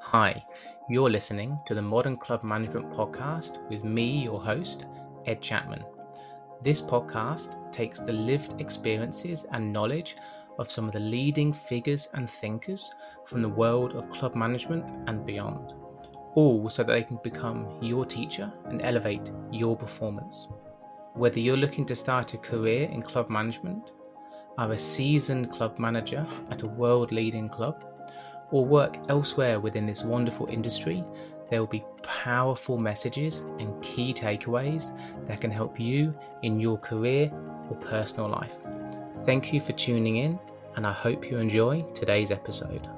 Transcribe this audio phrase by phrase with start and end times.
[0.00, 0.44] Hi,
[0.88, 4.86] you're listening to the Modern Club Management Podcast with me, your host,
[5.26, 5.84] Ed Chapman.
[6.62, 10.16] This podcast takes the lived experiences and knowledge
[10.58, 12.92] of some of the leading figures and thinkers
[13.24, 15.72] from the world of club management and beyond,
[16.34, 20.48] all so that they can become your teacher and elevate your performance.
[21.14, 23.92] Whether you're looking to start a career in club management,
[24.58, 27.84] are a seasoned club manager at a world leading club,
[28.50, 31.04] or work elsewhere within this wonderful industry,
[31.50, 34.96] there will be powerful messages and key takeaways
[35.26, 37.30] that can help you in your career
[37.70, 38.54] or personal life.
[39.24, 40.38] Thank you for tuning in,
[40.76, 42.88] and I hope you enjoy today's episode.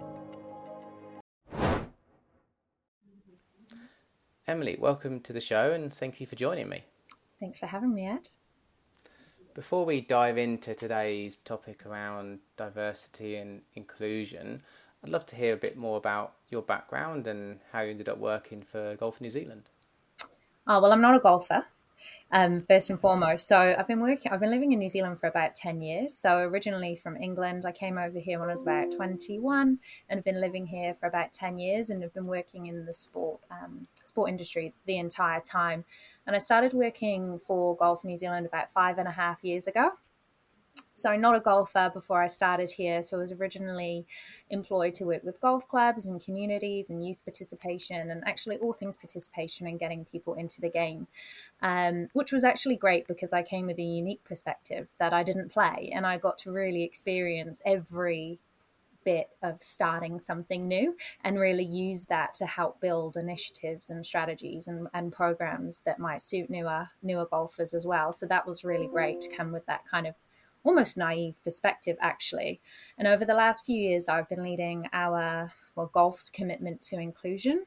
[4.48, 6.84] Emily, welcome to the show and thank you for joining me.
[7.40, 8.28] Thanks for having me, Ed.
[9.54, 14.62] Before we dive into today's topic around diversity and inclusion,
[15.06, 18.18] I'd love to hear a bit more about your background and how you ended up
[18.18, 19.70] working for Golf New Zealand.
[20.66, 21.64] Oh, well, I'm not a golfer.
[22.32, 24.32] Um, first and foremost, so I've been working.
[24.32, 26.12] I've been living in New Zealand for about ten years.
[26.12, 30.24] So originally from England, I came over here when I was about twenty-one, and have
[30.24, 33.86] been living here for about ten years, and have been working in the sport um,
[34.02, 35.84] sport industry the entire time.
[36.26, 39.92] And I started working for Golf New Zealand about five and a half years ago.
[40.96, 43.02] So, not a golfer before I started here.
[43.02, 44.06] So, I was originally
[44.48, 48.96] employed to work with golf clubs and communities and youth participation and actually all things
[48.96, 51.06] participation and getting people into the game,
[51.60, 55.52] um, which was actually great because I came with a unique perspective that I didn't
[55.52, 58.38] play and I got to really experience every
[59.04, 64.66] bit of starting something new and really use that to help build initiatives and strategies
[64.66, 68.88] and, and programs that might suit newer newer golfers as well so that was really
[68.88, 70.14] great to come with that kind of
[70.66, 72.60] almost naive perspective, actually.
[72.98, 77.66] And over the last few years, I've been leading our, well, golf's commitment to inclusion.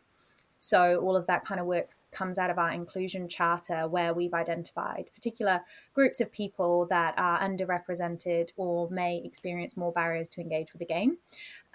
[0.59, 4.33] So all of that kind of work comes out of our inclusion charter where we've
[4.33, 5.61] identified particular
[5.93, 10.85] groups of people that are underrepresented or may experience more barriers to engage with the
[10.85, 11.17] game.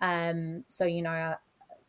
[0.01, 1.35] Um, so, you know,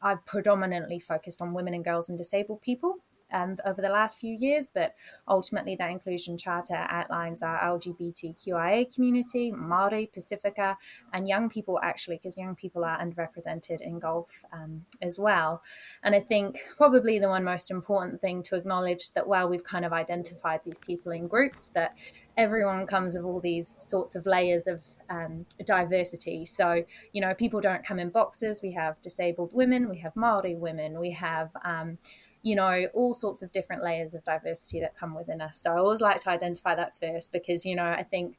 [0.01, 2.99] I've predominantly focused on women and girls and disabled people
[3.35, 4.95] um, over the last few years, but
[5.27, 10.77] ultimately that inclusion charter outlines our LGBTQIA community, Māori, Pasifika,
[11.13, 15.61] and young people actually, because young people are underrepresented in golf um, as well.
[16.03, 19.83] And I think probably the one most important thing to acknowledge that while we've kind
[19.83, 21.93] of identified these people in groups, that
[22.37, 26.45] everyone comes with all these sorts of layers of um, diversity.
[26.45, 28.61] So, you know, people don't come in boxes.
[28.63, 31.97] We have disabled women, we have Māori women, we have um,
[32.45, 35.57] you know, all sorts of different layers of diversity that come within us.
[35.57, 38.37] So I always like to identify that first because, you know, I think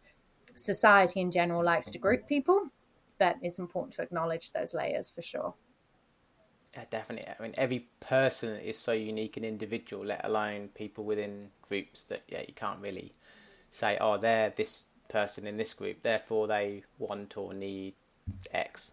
[0.55, 2.69] society in general likes to group people,
[3.19, 5.55] but it's important to acknowledge those layers for sure.
[6.73, 7.35] Yeah, definitely.
[7.37, 12.23] I mean, every person is so unique and individual, let alone people within groups that,
[12.29, 13.13] yeah, you can't really
[13.71, 17.95] say, oh, they're this person in this group, therefore they want or need
[18.53, 18.93] X.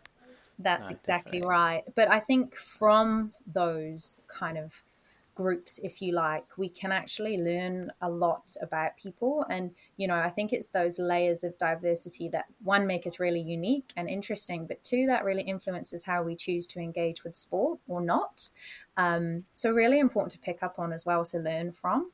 [0.57, 1.49] That's no, exactly definitely.
[1.49, 1.83] right.
[1.93, 4.73] But I think from those kind of
[5.35, 9.45] groups, if you like, we can actually learn a lot about people.
[9.49, 13.39] And, you know, I think it's those layers of diversity that one, make us really
[13.39, 17.79] unique and interesting, but two, that really influences how we choose to engage with sport
[17.87, 18.49] or not.
[18.97, 22.11] Um, so, really important to pick up on as well to learn from.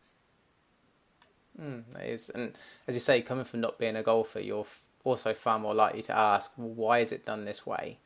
[1.60, 2.30] Mm, that is.
[2.30, 2.54] And
[2.88, 4.66] as you say, coming from not being a golfer, you're
[5.04, 8.00] also far more likely to ask, well, why is it done this way?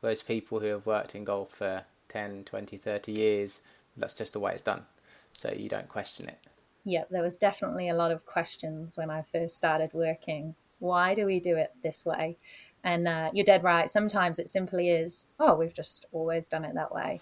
[0.00, 3.62] Whereas people who have worked in golf for 10, 20, 30 years,
[4.00, 4.84] that's just the way it's done.
[5.32, 6.38] So you don't question it.
[6.84, 10.54] Yeah, there was definitely a lot of questions when I first started working.
[10.78, 12.38] Why do we do it this way?
[12.82, 13.88] And uh, you're dead right.
[13.88, 17.20] Sometimes it simply is, oh, we've just always done it that way.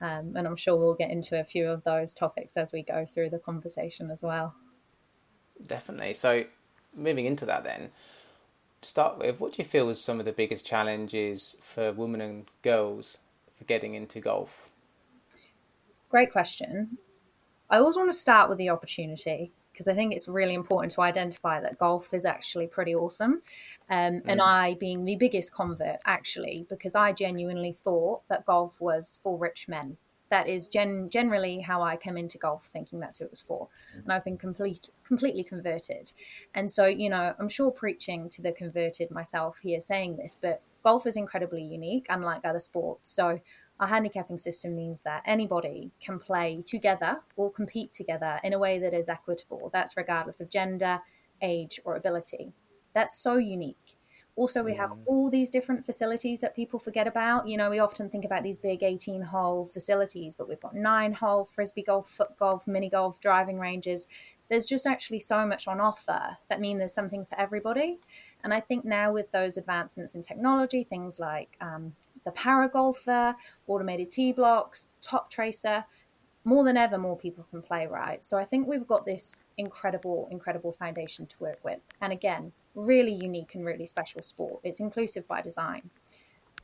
[0.00, 3.04] Um, and I'm sure we'll get into a few of those topics as we go
[3.04, 4.54] through the conversation as well.
[5.64, 6.12] Definitely.
[6.12, 6.44] So,
[6.94, 7.90] moving into that, then,
[8.80, 12.20] to start with, what do you feel was some of the biggest challenges for women
[12.20, 13.18] and girls
[13.56, 14.71] for getting into golf?
[16.12, 16.98] Great question.
[17.70, 21.00] I always want to start with the opportunity because I think it's really important to
[21.00, 23.40] identify that golf is actually pretty awesome.
[23.88, 24.22] Um, mm.
[24.26, 29.38] And I, being the biggest convert, actually, because I genuinely thought that golf was for
[29.38, 29.96] rich men.
[30.28, 33.68] That is gen- generally how I came into golf, thinking that's who it was for.
[33.96, 34.02] Mm.
[34.02, 36.12] And I've been complete, completely converted.
[36.54, 40.60] And so, you know, I'm sure preaching to the converted myself here saying this, but
[40.82, 43.10] golf is incredibly unique, unlike other sports.
[43.10, 43.40] So
[43.82, 48.78] our handicapping system means that anybody can play together or compete together in a way
[48.78, 49.70] that is equitable.
[49.72, 51.00] That's regardless of gender,
[51.42, 52.52] age, or ability.
[52.94, 53.96] That's so unique.
[54.36, 55.02] Also, we have Mm.
[55.06, 57.48] all these different facilities that people forget about.
[57.48, 61.12] You know, we often think about these big 18 hole facilities, but we've got nine
[61.12, 64.06] hole frisbee golf, foot golf, mini golf, driving ranges.
[64.48, 67.98] There's just actually so much on offer that mean there's something for everybody.
[68.44, 71.94] And I think now with those advancements in technology, things like um,
[72.24, 73.34] the Paragolfer,
[73.66, 75.84] automated tee blocks, Toptracer,
[76.44, 78.24] more than ever, more people can play right.
[78.24, 81.78] So I think we've got this incredible, incredible foundation to work with.
[82.00, 84.60] And again, really unique and really special sport.
[84.64, 85.90] It's inclusive by design.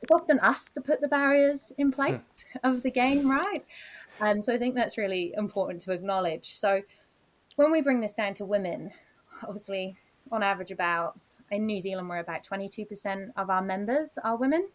[0.01, 3.65] It's often us that put the barriers in place of the game, right?
[4.21, 6.49] Um, so I think that's really important to acknowledge.
[6.49, 6.81] So
[7.55, 8.91] when we bring this down to women,
[9.43, 9.95] obviously,
[10.31, 11.19] on average, about
[11.51, 14.69] in New Zealand, we're about 22% of our members are women.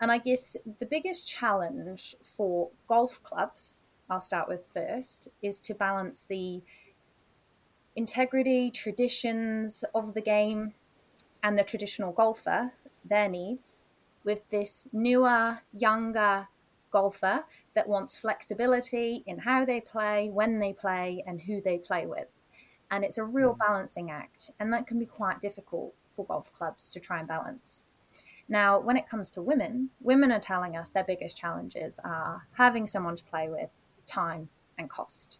[0.00, 3.80] And I guess the biggest challenge for golf clubs,
[4.10, 6.62] I'll start with first, is to balance the
[7.96, 10.74] integrity, traditions of the game,
[11.42, 12.72] and the traditional golfer,
[13.04, 13.82] their needs,
[14.24, 16.48] with this newer, younger
[16.90, 17.44] golfer
[17.74, 22.28] that wants flexibility in how they play, when they play, and who they play with.
[22.90, 23.58] And it's a real mm.
[23.58, 27.84] balancing act, and that can be quite difficult for golf clubs to try and balance.
[28.48, 32.86] Now, when it comes to women, women are telling us their biggest challenges are having
[32.86, 33.70] someone to play with,
[34.06, 34.48] time,
[34.78, 35.38] and cost.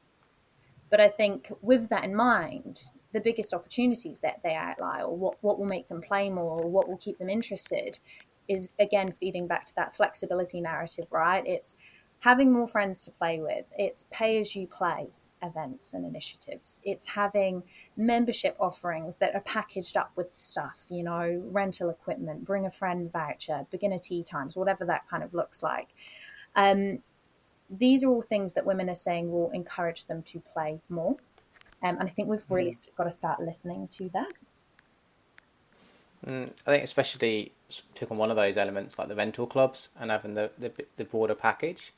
[0.91, 5.37] But I think with that in mind, the biggest opportunities that they outline, or what,
[5.43, 7.99] what will make them play more, or what will keep them interested,
[8.49, 11.47] is again feeding back to that flexibility narrative, right?
[11.47, 11.77] It's
[12.21, 15.09] having more friends to play with, it's pay as you play
[15.45, 16.81] events and initiatives.
[16.85, 17.63] It's having
[17.97, 23.13] membership offerings that are packaged up with stuff, you know, rental equipment, bring a friend
[23.13, 25.89] voucher, beginner tee times, whatever that kind of looks like.
[26.57, 27.01] Um,
[27.71, 31.17] these are all things that women are saying will encourage them to play more.
[31.83, 34.33] Um, and I think we've really st- got to start listening to that.
[36.27, 37.53] Mm, I think especially
[37.95, 41.05] pick on one of those elements like the rental clubs and having the the, the
[41.05, 41.93] broader package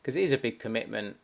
[0.00, 1.16] because it is a big commitment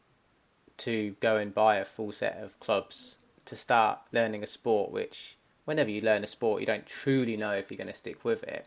[0.81, 5.37] to go and buy a full set of clubs to start learning a sport which
[5.65, 8.43] whenever you learn a sport you don't truly know if you're going to stick with
[8.45, 8.67] it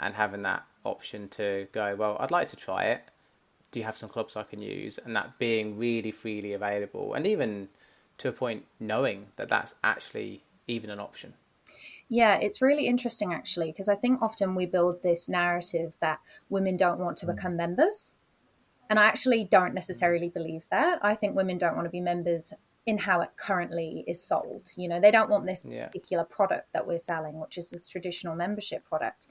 [0.00, 3.02] and having that option to go well I'd like to try it.
[3.70, 4.98] Do you have some clubs I can use?
[4.98, 7.68] And that being really freely available and even
[8.18, 11.34] to a point knowing that that's actually even an option.
[12.08, 16.76] Yeah, it's really interesting actually, because I think often we build this narrative that women
[16.76, 17.34] don't want to mm.
[17.36, 18.14] become members.
[18.90, 20.98] And I actually don't necessarily believe that.
[21.02, 22.52] I think women don't want to be members
[22.86, 24.70] in how it currently is sold.
[24.74, 25.86] You know, they don't want this Yeah.
[25.88, 29.26] particular product that we're selling, which is this traditional membership product.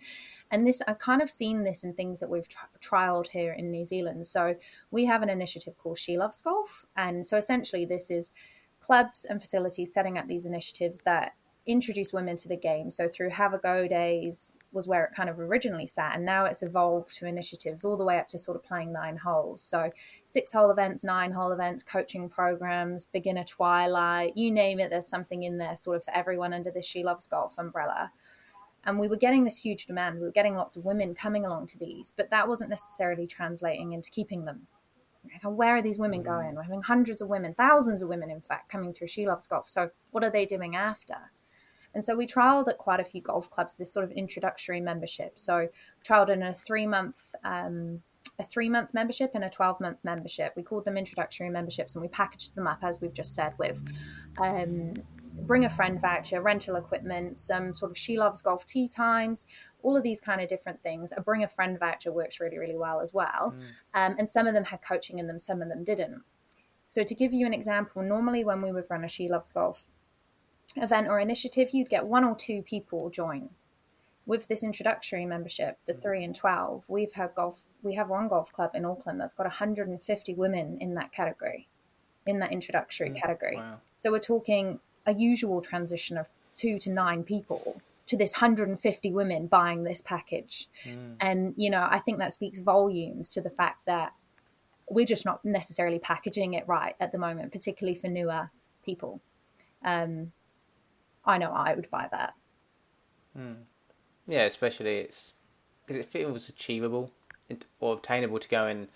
[0.51, 3.71] And this, I've kind of seen this in things that we've tri- trialed here in
[3.71, 4.27] New Zealand.
[4.27, 4.56] So
[4.92, 6.86] we have an initiative called She Loves Golf.
[6.95, 8.31] And so essentially, this is
[8.80, 11.33] clubs and facilities setting up these initiatives that
[11.68, 12.90] introduce women to the game.
[12.90, 16.46] So through Have a Go days was where it kind of originally sat, and now
[16.46, 19.62] it's evolved to initiatives all the way up to sort of playing nine holes.
[19.62, 19.92] So
[20.25, 24.90] six hole events, nine hole events, coaching programs, beginner twilight, you name it.
[24.90, 28.12] There's something in there sort of for everyone under the She Loves Golf umbrella.
[28.86, 30.16] And we were getting this huge demand.
[30.16, 33.92] We were getting lots of women coming along to these, but that wasn't necessarily translating
[33.92, 34.68] into keeping them.
[35.44, 36.25] Oh, where are these women mm.
[36.25, 36.56] going?
[36.56, 39.68] We're having hundreds of women, thousands of women, in fact, coming through She Loves Golf.
[39.68, 41.31] So, what are they doing after?
[41.94, 45.39] And so we trialed at quite a few golf clubs this sort of introductory membership.
[45.39, 45.68] So we
[46.04, 48.01] trialed in a three month um,
[48.39, 50.54] a three month membership and a twelve month membership.
[50.56, 53.84] We called them introductory memberships, and we packaged them up as we've just said with.
[54.39, 54.94] Um,
[55.41, 59.46] bring a friend voucher, rental equipment, some sort of she loves golf tee times,
[59.84, 61.13] all of these kind of different things.
[61.15, 63.56] A bring a friend voucher works really, really well as well.
[63.94, 66.22] Um, and some of them had coaching in them, some of them didn't.
[66.88, 69.84] So to give you an example, normally when we would run a She Loves Golf
[70.75, 73.50] event or initiative, you'd get one or two people join.
[74.25, 76.01] With this introductory membership, the mm.
[76.01, 77.63] three and twelve, we've had golf.
[77.81, 81.67] We have one golf club in Auckland that's got 150 women in that category,
[82.25, 83.55] in that introductory mm, category.
[83.55, 83.79] wow.
[83.95, 89.47] So we're talking a usual transition of two to nine people to this 150 women
[89.47, 90.67] buying this package.
[90.86, 91.15] Mm.
[91.19, 94.13] And, you know, I think that speaks volumes to the fact that
[94.89, 98.50] we're just not necessarily packaging it right at the moment, particularly for newer
[98.86, 99.21] people.
[99.83, 100.31] Um,
[101.27, 102.34] I know I would buy that.
[104.27, 105.36] Yeah, especially it's
[105.86, 107.12] because it feels achievable
[107.79, 108.88] or obtainable to go and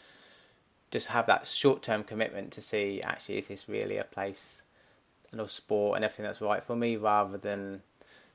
[0.89, 4.63] just have that short term commitment to see actually is this really a place
[5.31, 7.81] and a sport and everything that's right for me rather than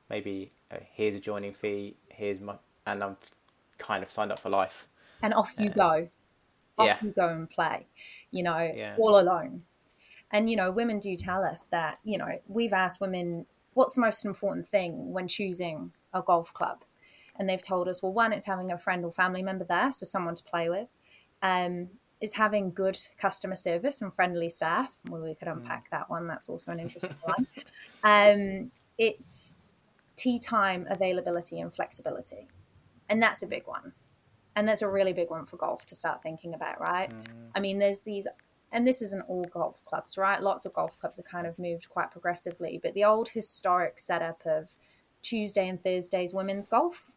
[0.09, 2.55] maybe uh, here's a joining fee here's my
[2.87, 3.17] and I'm
[3.77, 4.87] kind of signed up for life.
[5.21, 6.09] And off you go.
[6.77, 6.97] Off Yeah.
[7.01, 7.87] you go and play,
[8.31, 8.95] you know, Yeah.
[8.97, 9.63] all alone.
[10.31, 13.45] And, you know, women do tell us that, you know, we've asked women,
[13.77, 16.83] what's the most important thing when choosing a golf club.
[17.37, 20.07] And they've told us, well, one, it's having a friend or family member there, so
[20.07, 20.87] someone to play with.
[21.43, 24.97] Um, is having good customer service and friendly staff.
[25.07, 25.89] Well, we could unpack mm.
[25.91, 26.25] that one.
[26.25, 27.47] That's also an interesting one.
[28.03, 29.55] Um, it's
[30.15, 32.47] tee time availability and flexibility.
[33.09, 33.93] And that's a big one.
[34.55, 37.11] And that's a really big one for golf to start thinking about, right?
[37.11, 37.23] Mm.
[37.55, 38.27] I mean, there's these,
[38.71, 40.41] and this isn't all golf clubs, right?
[40.41, 44.41] Lots of golf clubs have kind of moved quite progressively, but the old historic setup
[44.45, 44.75] of
[45.21, 47.11] Tuesday and Thursdays women's golf,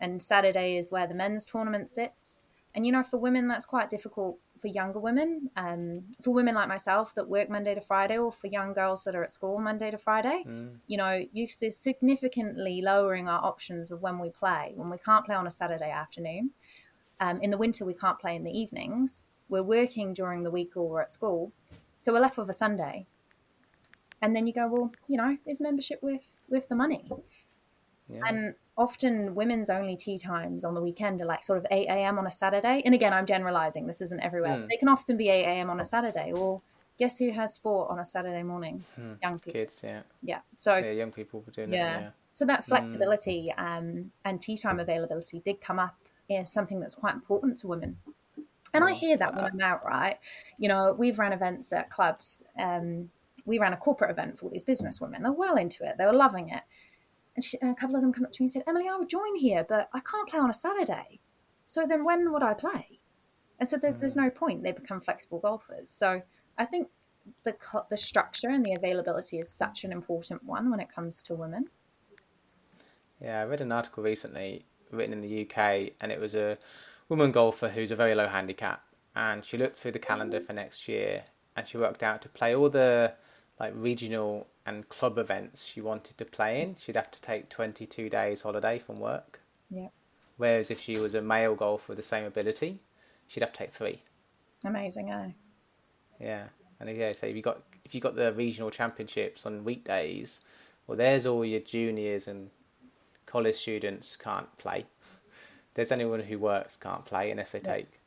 [0.00, 2.40] and Saturday is where the men's tournament sits.
[2.74, 6.68] And you know, for women, that's quite difficult for younger women, um, for women like
[6.68, 9.90] myself that work Monday to Friday, or for young girls that are at school Monday
[9.90, 10.42] to Friday.
[10.46, 10.76] Mm.
[10.86, 14.72] You know, you see significantly lowering our options of when we play.
[14.74, 16.50] When we can't play on a Saturday afternoon,
[17.20, 19.26] um, in the winter we can't play in the evenings.
[19.52, 21.52] We're working during the week or we're at school,
[21.98, 23.06] so we're left with a Sunday.
[24.22, 27.04] And then you go, well, you know, is membership with with the money?
[28.08, 28.20] Yeah.
[28.26, 32.18] And often women's only tee times on the weekend are like sort of 8 a.m.
[32.18, 32.80] on a Saturday.
[32.86, 34.56] And again, I'm generalizing, this isn't everywhere.
[34.56, 34.68] Mm.
[34.70, 35.68] They can often be 8 a.m.
[35.68, 36.32] on a Saturday.
[36.32, 36.62] Or
[36.98, 38.82] guess who has sport on a Saturday morning?
[38.96, 39.12] Hmm.
[39.22, 39.52] Young people.
[39.52, 40.02] Kids, yeah.
[40.22, 40.40] Yeah.
[40.54, 41.98] So, yeah, young people doing yeah.
[41.98, 42.00] it.
[42.00, 42.10] Yeah.
[42.32, 42.68] So that hmm.
[42.70, 43.62] flexibility mm.
[43.62, 45.96] um, and tee time availability did come up
[46.30, 47.98] as something that's quite important to women.
[48.74, 50.18] And I hear that when I'm out, right?
[50.58, 52.42] You know, we've ran events at clubs.
[52.58, 53.10] Um,
[53.44, 55.22] we ran a corporate event for all these business women.
[55.22, 55.96] They're well into it.
[55.98, 56.62] They were loving it.
[57.34, 59.08] And, she, a couple of them come up to me and said, Emily, I would
[59.08, 61.20] join here, but I can't play on a Saturday.
[61.66, 63.00] So then when would I play?
[63.58, 64.00] And so there, mm.
[64.00, 64.62] there's no point.
[64.62, 65.88] They become flexible golfers.
[65.88, 66.22] So
[66.58, 66.88] I think
[67.44, 67.54] the,
[67.90, 71.66] the structure and the availability is such an important one when it comes to women.
[73.20, 76.58] Yeah, I read an article recently written in the UK, and it was a
[77.12, 78.82] woman golfer who's a very low handicap,
[79.14, 82.54] and she looked through the calendar for next year, and she worked out to play
[82.54, 83.12] all the
[83.60, 88.08] like regional and club events she wanted to play in, she'd have to take 22
[88.08, 89.40] days holiday from work.
[89.70, 89.88] Yeah.
[90.38, 92.80] Whereas if she was a male golfer with the same ability,
[93.28, 94.00] she'd have to take three.
[94.64, 95.28] Amazing, eh?
[96.18, 96.44] Yeah,
[96.80, 100.40] and yeah, so if you got if you got the regional championships on weekdays,
[100.86, 102.48] well, there's all your juniors and
[103.26, 104.86] college students can't play.
[105.74, 108.00] There's anyone who works can't play unless they take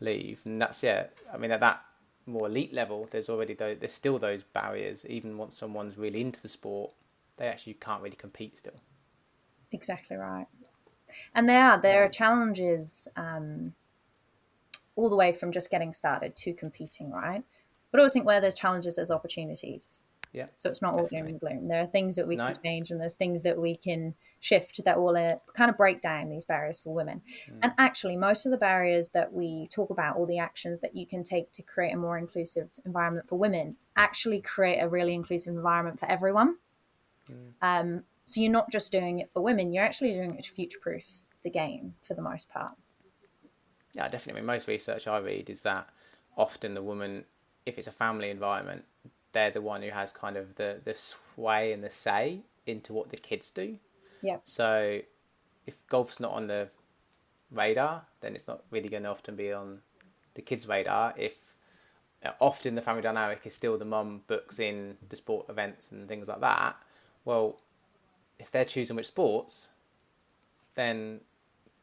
[0.00, 1.06] leave, and that's yeah.
[1.32, 1.82] I mean at that
[2.26, 5.06] more elite level, there's already those, there's still those barriers.
[5.06, 6.92] Even once someone's really into the sport,
[7.36, 8.80] they actually can't really compete still.
[9.72, 10.46] Exactly right.
[11.34, 13.74] And there are there are challenges um,
[14.96, 17.44] all the way from just getting started to competing, right?
[17.90, 20.00] But I always think where there's challenges, there's opportunities.
[20.36, 20.48] Yeah.
[20.58, 21.66] So it's not all doom and gloom.
[21.66, 22.44] There are things that we no.
[22.44, 26.02] can change, and there's things that we can shift that will uh, kind of break
[26.02, 27.22] down these barriers for women.
[27.50, 27.58] Mm.
[27.62, 31.06] And actually, most of the barriers that we talk about, all the actions that you
[31.06, 35.54] can take to create a more inclusive environment for women, actually create a really inclusive
[35.54, 36.56] environment for everyone.
[37.30, 37.52] Mm.
[37.62, 41.06] Um, so you're not just doing it for women; you're actually doing it to future-proof
[41.44, 42.72] the game for the most part.
[43.94, 44.42] Yeah, definitely.
[44.42, 45.88] most research I read is that
[46.36, 47.24] often the woman,
[47.64, 48.84] if it's a family environment,
[49.36, 53.10] they're the one who has kind of the the sway and the say into what
[53.10, 53.76] the kids do.
[54.22, 54.38] Yeah.
[54.44, 55.00] So
[55.66, 56.70] if golf's not on the
[57.50, 59.80] radar, then it's not really going to often be on
[60.34, 61.12] the kids' radar.
[61.18, 61.54] If
[62.24, 66.08] uh, often the family dynamic is still the mum books in the sport events and
[66.08, 66.76] things like that,
[67.26, 67.60] well,
[68.38, 69.68] if they're choosing which sports,
[70.76, 71.20] then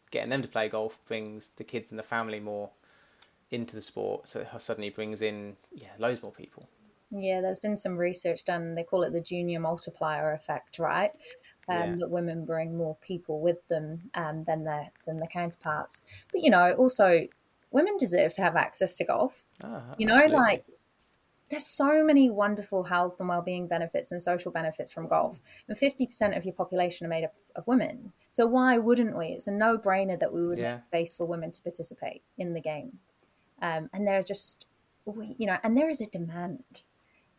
[0.10, 2.72] getting them to play golf brings the kids and the family more
[3.52, 4.28] into the sport.
[4.28, 6.68] So it suddenly brings in yeah loads more people.
[7.16, 8.76] Yeah, there's been some research done.
[8.76, 11.12] They call it the junior multiplier effect, right?
[11.70, 11.96] Um, yeah.
[12.00, 16.02] That women bring more people with them um, than their than their counterparts.
[16.32, 17.28] But you know, also
[17.72, 19.44] women deserve to have access to golf.
[19.64, 20.38] Oh, you know, absolutely.
[20.38, 20.66] like
[21.50, 26.36] there's so many wonderful health and well-being benefits and social benefits from golf and 50%
[26.36, 30.20] of your population are made up of women so why wouldn't we it's a no-brainer
[30.20, 30.76] that we would yeah.
[30.76, 32.98] make space for women to participate in the game
[33.62, 34.66] um, and there's just
[35.38, 36.64] you know and there is a demand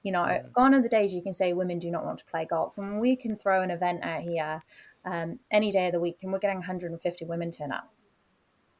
[0.04, 0.52] you know, mm.
[0.52, 2.78] gone are the days you can say women do not want to play golf.
[2.78, 4.62] And we can throw an event out here
[5.04, 7.90] um, any day of the week and we're getting 150 women turn up.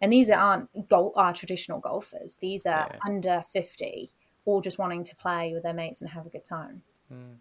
[0.01, 2.37] And these aren't golf, are traditional golfers.
[2.41, 2.99] These are yeah.
[3.07, 4.13] under 50,
[4.45, 6.83] all just wanting to play with their mates and have a good time.
[7.11, 7.37] Mm.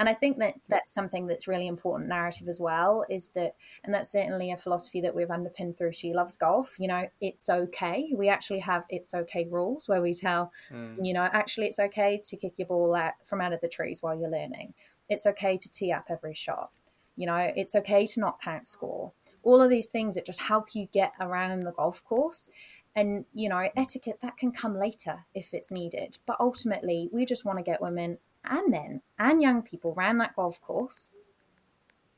[0.00, 3.54] And I think that that's something that's really important narrative as well is that,
[3.84, 6.74] and that's certainly a philosophy that we've underpinned through She Loves Golf.
[6.78, 8.10] You know, it's okay.
[8.16, 10.96] We actually have it's okay rules where we tell, mm.
[11.02, 14.02] you know, actually it's okay to kick your ball out from out of the trees
[14.02, 14.72] while you're learning.
[15.10, 16.70] It's okay to tee up every shot.
[17.16, 19.12] You know, it's okay to not count score.
[19.42, 22.48] All of these things that just help you get around the golf course
[22.96, 27.44] and you know etiquette that can come later if it's needed but ultimately we just
[27.44, 31.12] want to get women and men and young people ran that golf course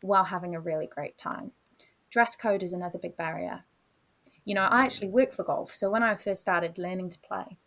[0.01, 1.53] while having a really great time.
[2.11, 3.65] Dress code is another big barrier.
[4.45, 5.73] You know, I actually work for golf.
[5.73, 7.59] So when I first started learning to play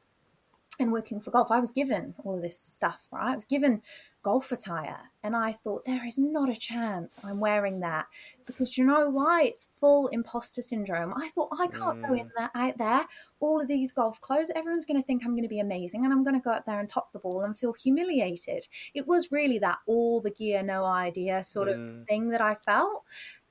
[0.79, 3.31] and working for golf, I was given all of this stuff, right?
[3.31, 3.81] I was given
[4.25, 4.97] golf attire.
[5.23, 8.05] And I thought, there is not a chance I'm wearing that
[8.45, 9.43] because you know why?
[9.43, 11.13] It's full imposter syndrome.
[11.15, 12.07] I thought, I can't mm.
[12.07, 13.05] go in there, out there,
[13.39, 14.51] all of these golf clothes.
[14.55, 16.65] Everyone's going to think I'm going to be amazing and I'm going to go out
[16.65, 18.67] there and top the ball and feel humiliated.
[18.95, 22.07] It was really that all the gear, no idea sort of mm.
[22.07, 23.03] thing that I felt.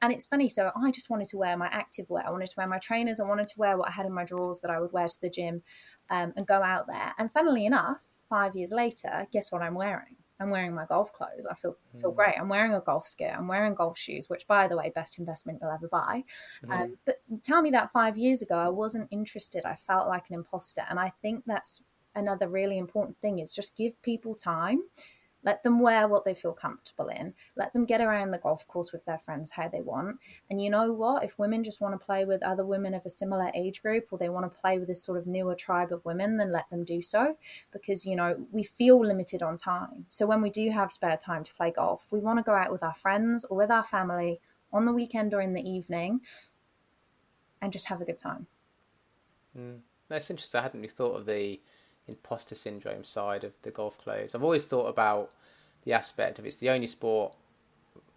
[0.02, 0.49] And it's funny.
[0.49, 2.26] So I just wanted to wear my active wear.
[2.26, 3.21] I wanted to wear my trainers.
[3.21, 5.21] I wanted to wear what I had in my drawers that I would wear to
[5.21, 5.62] the gym
[6.11, 7.12] um, and go out there.
[7.18, 10.16] And funnily enough, five years later, guess what I'm wearing?
[10.40, 11.46] I'm wearing my golf clothes.
[11.49, 12.16] I feel feel mm.
[12.16, 12.34] great.
[12.38, 13.32] I'm wearing a golf skirt.
[13.37, 16.25] I'm wearing golf shoes, which, by the way, best investment you'll ever buy.
[16.66, 16.73] Mm.
[16.73, 19.64] Um, but tell me that five years ago, I wasn't interested.
[19.64, 21.84] I felt like an imposter, and I think that's
[22.16, 24.82] another really important thing: is just give people time
[25.45, 27.35] let them wear what they feel comfortable in.
[27.57, 30.17] Let them get around the golf course with their friends how they want.
[30.51, 31.23] And you know what?
[31.23, 34.19] If women just want to play with other women of a similar age group or
[34.19, 36.85] they want to play with this sort of newer tribe of women, then let them
[36.85, 37.37] do so
[37.73, 40.07] because, you know, we feel limited on time.
[40.09, 42.73] So when we do have spare time to play golf, we want to go out
[42.73, 44.41] with our friends or with our family
[44.73, 46.21] on the weekend or in the evening
[47.61, 48.47] and just have a good time.
[49.57, 49.81] Mm.
[50.09, 50.59] That's interesting.
[50.59, 51.61] I hadn't really thought of the
[52.06, 54.34] imposter syndrome side of the golf clothes.
[54.34, 55.30] I've always thought about
[55.84, 57.34] the aspect of it's the only sport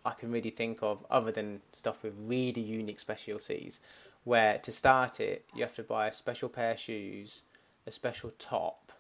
[0.06, 3.82] I can really think of other than stuff with really unique specialties
[4.24, 7.44] where to start it you have to buy a special pair of shoes,
[7.86, 8.92] a special top.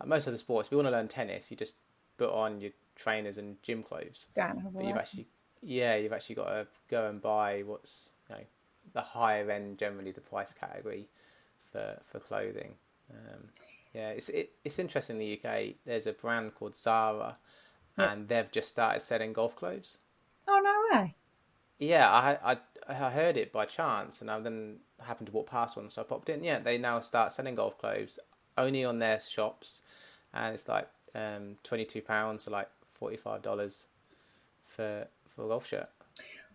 [0.00, 1.74] Like most of the sports, if you want to learn tennis, you just
[2.18, 4.28] put on your trainers and gym clothes.
[4.74, 5.26] but you've actually
[5.62, 8.42] yeah, you've actually got to go and buy what's you know
[8.92, 11.08] the higher end generally the price category
[11.60, 12.74] for for clothing.
[13.10, 13.48] Um,
[13.94, 15.16] yeah, it's it, it's interesting.
[15.16, 17.38] In the UK, there's a brand called Zara,
[17.96, 18.12] yeah.
[18.12, 19.98] and they've just started selling golf clothes.
[20.48, 21.14] Oh no way!
[21.78, 22.58] Yeah, I I
[22.88, 26.04] I heard it by chance, and I then happened to walk past one, so I
[26.04, 26.42] popped in.
[26.42, 28.18] Yeah, they now start selling golf clothes
[28.58, 29.80] only on their shops,
[30.32, 33.86] and it's like um twenty two pounds, so like forty five dollars
[34.64, 35.88] for for a golf shirt.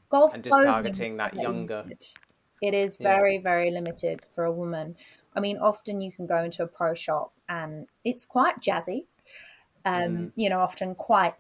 [0.10, 1.86] Golf and just targeting that younger.
[2.62, 3.42] It is very yeah.
[3.42, 4.98] very limited for a woman.
[5.40, 9.06] I mean, often you can go into a pro shop and it's quite jazzy.
[9.86, 10.32] Um, mm.
[10.36, 11.36] You know, often quite,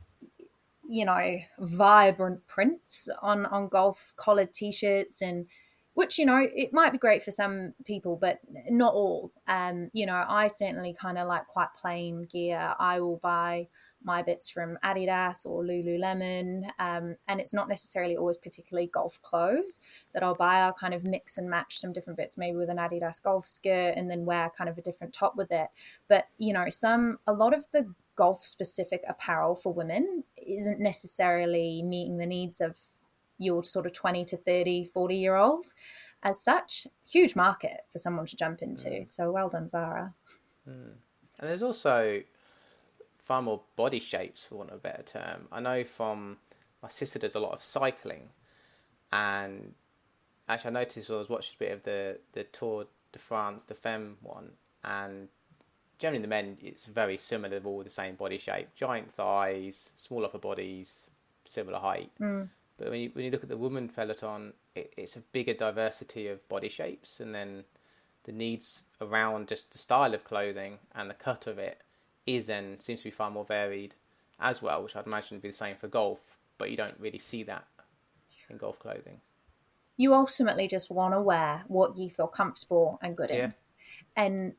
[0.88, 5.48] you know, vibrant prints on on golf collared t-shirts and
[5.96, 10.06] which you know it might be great for some people but not all um you
[10.06, 13.68] know i certainly kind of like quite plain gear i will buy
[14.04, 16.70] my bits from Adidas or Lululemon.
[16.80, 19.82] Um, and it's not necessarily always particularly golf clothes
[20.14, 20.60] that I'll buy.
[20.60, 23.94] I'll kind of mix and match some different bits, maybe with an Adidas golf skirt
[23.96, 25.68] and then wear kind of a different top with it.
[26.08, 31.82] But, you know, some, a lot of the golf specific apparel for women isn't necessarily
[31.84, 32.78] meeting the needs of
[33.38, 35.68] your sort of 20 to 30, 40 year old.
[36.22, 38.90] As such, huge market for someone to jump into.
[38.90, 39.10] Mm.
[39.10, 40.14] So well done, Zara.
[40.68, 40.92] Mm.
[41.40, 42.22] And there's also
[43.30, 45.48] far more body shapes, for want of a better term.
[45.52, 46.38] I know from
[46.82, 48.30] my sister does a lot of cycling,
[49.12, 49.76] and
[50.48, 53.76] actually I noticed I was watching a bit of the the Tour de France, the
[53.76, 55.28] Femme one, and
[56.00, 57.50] generally the men it's very similar.
[57.50, 61.12] They've all the same body shape, giant thighs, small upper bodies,
[61.46, 62.10] similar height.
[62.20, 62.50] Mm.
[62.78, 66.28] But when you when you look at the woman peloton, it, it's a bigger diversity
[66.28, 67.66] of body shapes, and then
[68.24, 71.84] the needs around just the style of clothing and the cut of it
[72.36, 73.96] is then seems to be far more varied
[74.40, 77.18] as well, which I'd imagine would be the same for golf, but you don't really
[77.18, 77.66] see that
[78.50, 79.22] in golf clothing.
[79.98, 83.54] You ultimately just want to wear what you feel comfortable and good in.
[84.16, 84.54] And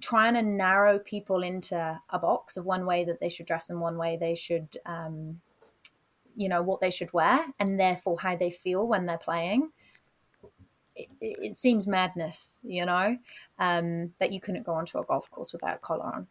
[0.00, 3.80] trying to narrow people into a box of one way that they should dress and
[3.80, 5.40] one way they should, um,
[6.36, 9.70] you know, what they should wear and therefore how they feel when they're playing.
[10.94, 13.16] It, it seems madness, you know,
[13.58, 16.26] um, that you couldn't go onto a golf course without a collar on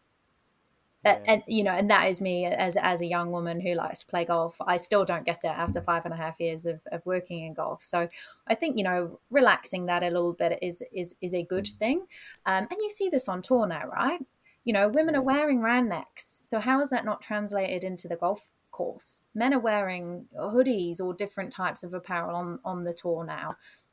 [1.03, 1.33] yeah.
[1.33, 4.07] and you know and that is me as as a young woman who likes to
[4.07, 4.55] play golf.
[4.65, 7.53] I still don't get it after five and a half years of, of working in
[7.53, 7.81] golf.
[7.81, 8.07] So
[8.47, 12.05] i think you know relaxing that a little bit is is is a good thing.
[12.45, 14.19] Um, and you see this on tour now right?
[14.63, 18.15] You know women are wearing round necks so how is that not translated into the
[18.15, 19.23] golf course?
[19.35, 23.49] Men are wearing hoodies or different types of apparel on on the tour now.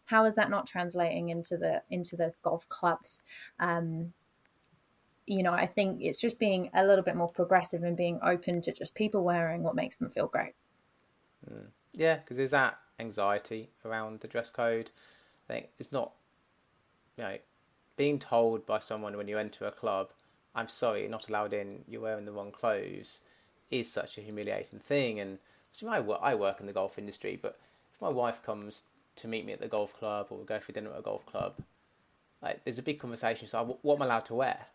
[0.07, 3.25] How is that not translating into the into the golf clubs?
[3.61, 4.15] Um,
[5.29, 8.61] you know, I think it's just being a little bit more progressive and being open
[8.63, 10.55] to just people wearing what makes them feel great.
[11.51, 11.67] Mm.
[11.95, 14.91] Yeah, because there's that anxiety around the dress code.
[15.49, 16.13] I think it's not,
[17.17, 17.39] you know,
[17.97, 20.11] being told by someone when you enter a club,
[20.55, 23.23] I'm sorry, you're not allowed in, you're wearing the wrong clothes,
[23.71, 25.21] is such a humiliating thing.
[25.21, 25.39] And
[25.73, 27.59] so I I work in the golf industry, but
[27.93, 28.85] if my wife comes
[29.17, 31.27] to meet me at the golf club or we go for dinner at a golf
[31.27, 31.55] club,
[32.43, 33.49] like there's a big conversation.
[33.49, 34.67] So what am I allowed to wear?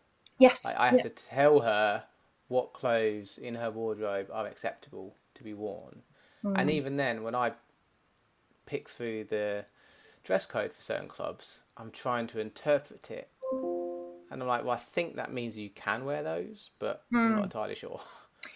[0.43, 1.03] Yes, like, I have yeah.
[1.03, 2.03] to tell her
[2.49, 6.01] what clothes in her wardrobe are acceptable to be worn.
[6.43, 6.55] Mm.
[6.57, 7.53] And even then, when I
[8.65, 9.63] pick through the
[10.25, 13.29] dress code for certain clubs, I'm trying to interpret it.
[14.29, 17.19] And I'm like, well, I think that means you can wear those, but mm.
[17.19, 17.43] I'm not hmm.
[17.43, 18.01] entirely sure.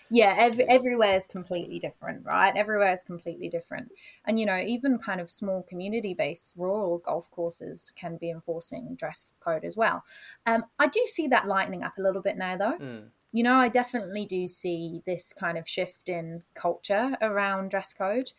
[0.10, 2.56] Yeah, every, everywhere is completely different, right?
[2.56, 3.92] Everywhere is completely different.
[4.26, 8.96] And, you know, even kind of small community based rural golf courses can be enforcing
[8.96, 10.04] dress code as well.
[10.46, 12.78] Um, I do see that lightening up a little bit now, though.
[12.80, 13.04] Mm.
[13.34, 18.32] You know, I definitely do see this kind of shift in culture around dress code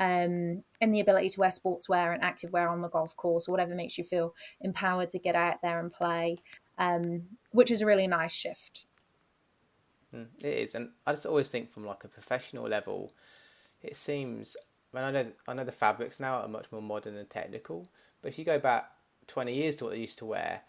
[0.00, 3.74] um, and the ability to wear sportswear and activewear on the golf course or whatever
[3.74, 6.38] makes you feel empowered to get out there and play,
[6.78, 8.86] um, which is a really nice shift.
[10.14, 13.12] Mm, it is, and I just always think from like a professional level,
[13.82, 14.56] it seems.
[14.92, 17.88] I mean, I know I know the fabrics now are much more modern and technical,
[18.22, 18.90] but if you go back
[19.26, 20.62] twenty years to what they used to wear,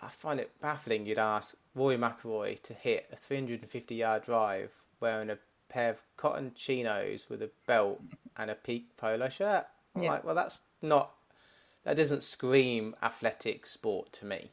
[0.00, 1.06] I find it baffling.
[1.06, 5.38] You'd ask Rory McIlroy to hit a three hundred and fifty yard drive wearing a
[5.70, 8.02] pair of cotton chinos with a belt
[8.36, 9.66] and a peak polo shirt.
[9.94, 10.10] I'm yeah.
[10.12, 11.12] like, well, that's not,
[11.84, 14.50] that doesn't scream athletic sport to me.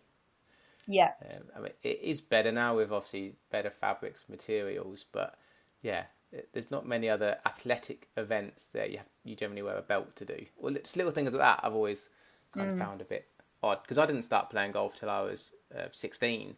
[0.88, 1.12] Yeah.
[1.22, 5.38] Um, I mean, it is better now with obviously better fabrics, materials, but
[5.82, 9.82] yeah, it, there's not many other athletic events that you have, you generally wear a
[9.82, 10.46] belt to do.
[10.58, 12.10] Well, it's little things like that I've always
[12.54, 12.74] kind mm.
[12.74, 13.28] of found a bit
[13.62, 16.56] odd because I didn't start playing golf till I was uh, 16,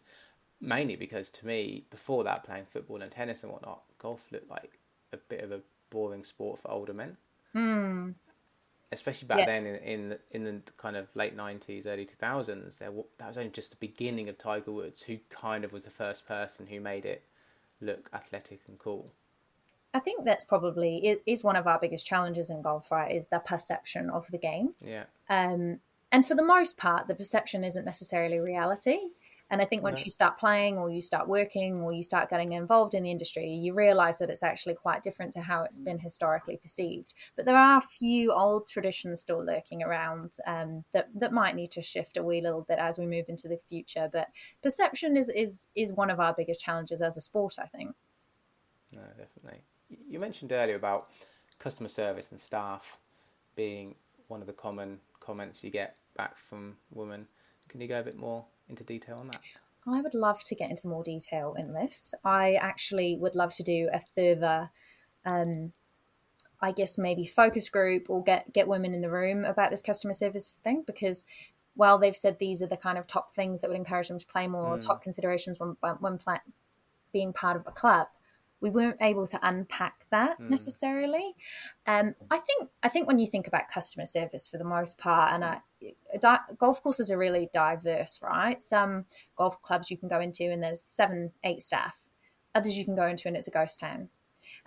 [0.60, 4.78] mainly because to me, before that, playing football and tennis and whatnot, golf looked like
[5.12, 7.16] a bit of a boring sport for older men.
[7.54, 8.14] Mm.
[8.92, 9.46] Especially back yeah.
[9.46, 13.28] then in, in the, in the kind of late nineties, early two thousands, there that
[13.28, 16.66] was only just the beginning of Tiger Woods, who kind of was the first person
[16.66, 17.22] who made it
[17.80, 19.12] look athletic and cool.
[19.94, 23.14] I think that's probably it is one of our biggest challenges in golf, right?
[23.14, 24.74] Is the perception of the game.
[24.84, 25.04] Yeah.
[25.28, 25.80] Um,
[26.12, 28.98] and for the most part, the perception isn't necessarily reality.
[29.50, 32.52] And I think once you start playing or you start working or you start getting
[32.52, 35.98] involved in the industry, you realize that it's actually quite different to how it's been
[35.98, 37.14] historically perceived.
[37.34, 41.72] But there are a few old traditions still lurking around um, that, that might need
[41.72, 44.08] to shift a wee little bit as we move into the future.
[44.12, 44.28] But
[44.62, 47.96] perception is, is, is one of our biggest challenges as a sport, I think.
[48.94, 49.62] No, definitely.
[50.08, 51.10] You mentioned earlier about
[51.58, 52.98] customer service and staff
[53.56, 53.96] being
[54.28, 57.26] one of the common comments you get back from women.
[57.68, 59.40] Can you go a bit more into detail on that?
[59.86, 62.14] I would love to get into more detail in this.
[62.24, 64.70] I actually would love to do a further,
[65.24, 65.72] um,
[66.60, 70.14] I guess maybe focus group or get get women in the room about this customer
[70.14, 71.24] service thing because
[71.74, 74.26] while they've said these are the kind of top things that would encourage them to
[74.26, 74.86] play more mm.
[74.86, 76.38] top considerations when when play,
[77.12, 78.08] being part of a club,
[78.60, 80.50] we weren't able to unpack that mm.
[80.50, 81.34] necessarily.
[81.86, 85.32] Um, I think I think when you think about customer service for the most part,
[85.32, 85.60] and I,
[86.20, 88.60] di- golf courses are really diverse, right?
[88.60, 92.02] Some golf clubs you can go into and there's seven, eight staff.
[92.54, 94.08] Others you can go into and it's a ghost town.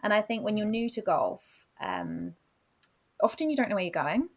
[0.01, 2.33] And I think when you're new to golf, um,
[3.21, 4.29] often you don't know where you're going.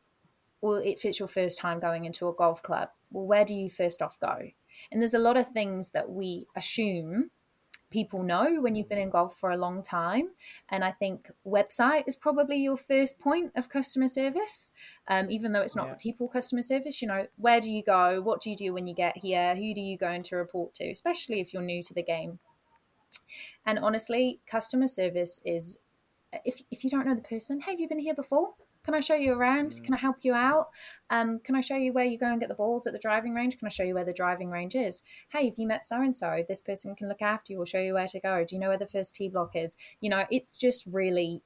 [0.61, 3.71] Well, if it's your first time going into a golf club, well, where do you
[3.71, 4.37] first off go?
[4.91, 7.31] And there's a lot of things that we assume
[7.91, 10.31] people know when you've been in golf for a long time.
[10.71, 14.73] And I think website is probably your first point of customer service,
[15.09, 15.95] um, even though it's not yeah.
[15.95, 17.01] people customer service.
[17.01, 18.21] You know, where do you go?
[18.21, 19.55] What do you do when you get here?
[19.55, 22.39] Who do you go in to report to, especially if you're new to the game?
[23.65, 25.79] And honestly, customer service is
[26.45, 28.51] if, if you don't know the person, hey, have you been here before?
[28.87, 29.73] Can I show you around?
[29.73, 29.85] Mm.
[29.85, 30.69] Can I help you out?
[31.11, 33.35] Um, can I show you where you go and get the balls at the driving
[33.35, 33.59] range?
[33.59, 35.03] Can I show you where the driving range is?
[35.29, 36.45] Hey, have you met so and so?
[36.49, 38.45] This person can look after you or show you where to go.
[38.45, 39.77] Do you know where the first tee block is?
[40.01, 41.43] You know, it's just really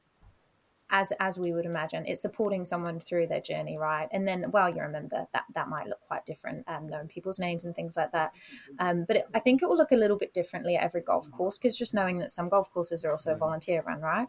[0.91, 4.69] as as we would imagine it's supporting someone through their journey right and then well
[4.69, 8.11] you remember that that might look quite different um, knowing people's names and things like
[8.11, 8.33] that
[8.81, 11.31] um, but it, i think it will look a little bit differently at every golf
[11.31, 14.27] course because just knowing that some golf courses are also volunteer run right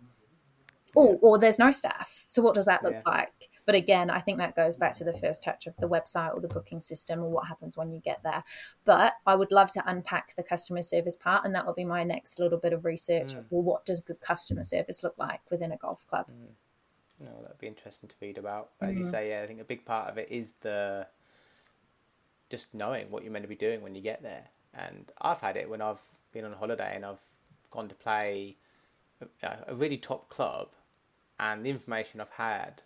[0.95, 2.25] oh, or there's no staff.
[2.27, 3.01] So what does that look yeah.
[3.05, 3.49] like?
[3.65, 6.41] But again, I think that goes back to the first touch of the website or
[6.41, 8.43] the booking system or what happens when you get there.
[8.85, 12.03] But I would love to unpack the customer service part, and that will be my
[12.03, 13.33] next little bit of research.
[13.33, 13.45] Mm.
[13.49, 16.25] Well, what does good customer service look like within a golf club?
[16.29, 17.25] Mm.
[17.25, 18.71] No, that'd be interesting to read about.
[18.81, 18.99] As mm-hmm.
[18.99, 21.07] you say, yeah, I think a big part of it is the
[22.49, 24.49] just knowing what you're meant to be doing when you get there.
[24.73, 26.01] And I've had it when I've
[26.33, 27.21] been on holiday and I've
[27.69, 28.57] gone to play
[29.41, 30.69] a, a really top club
[31.41, 32.83] and the information I've had,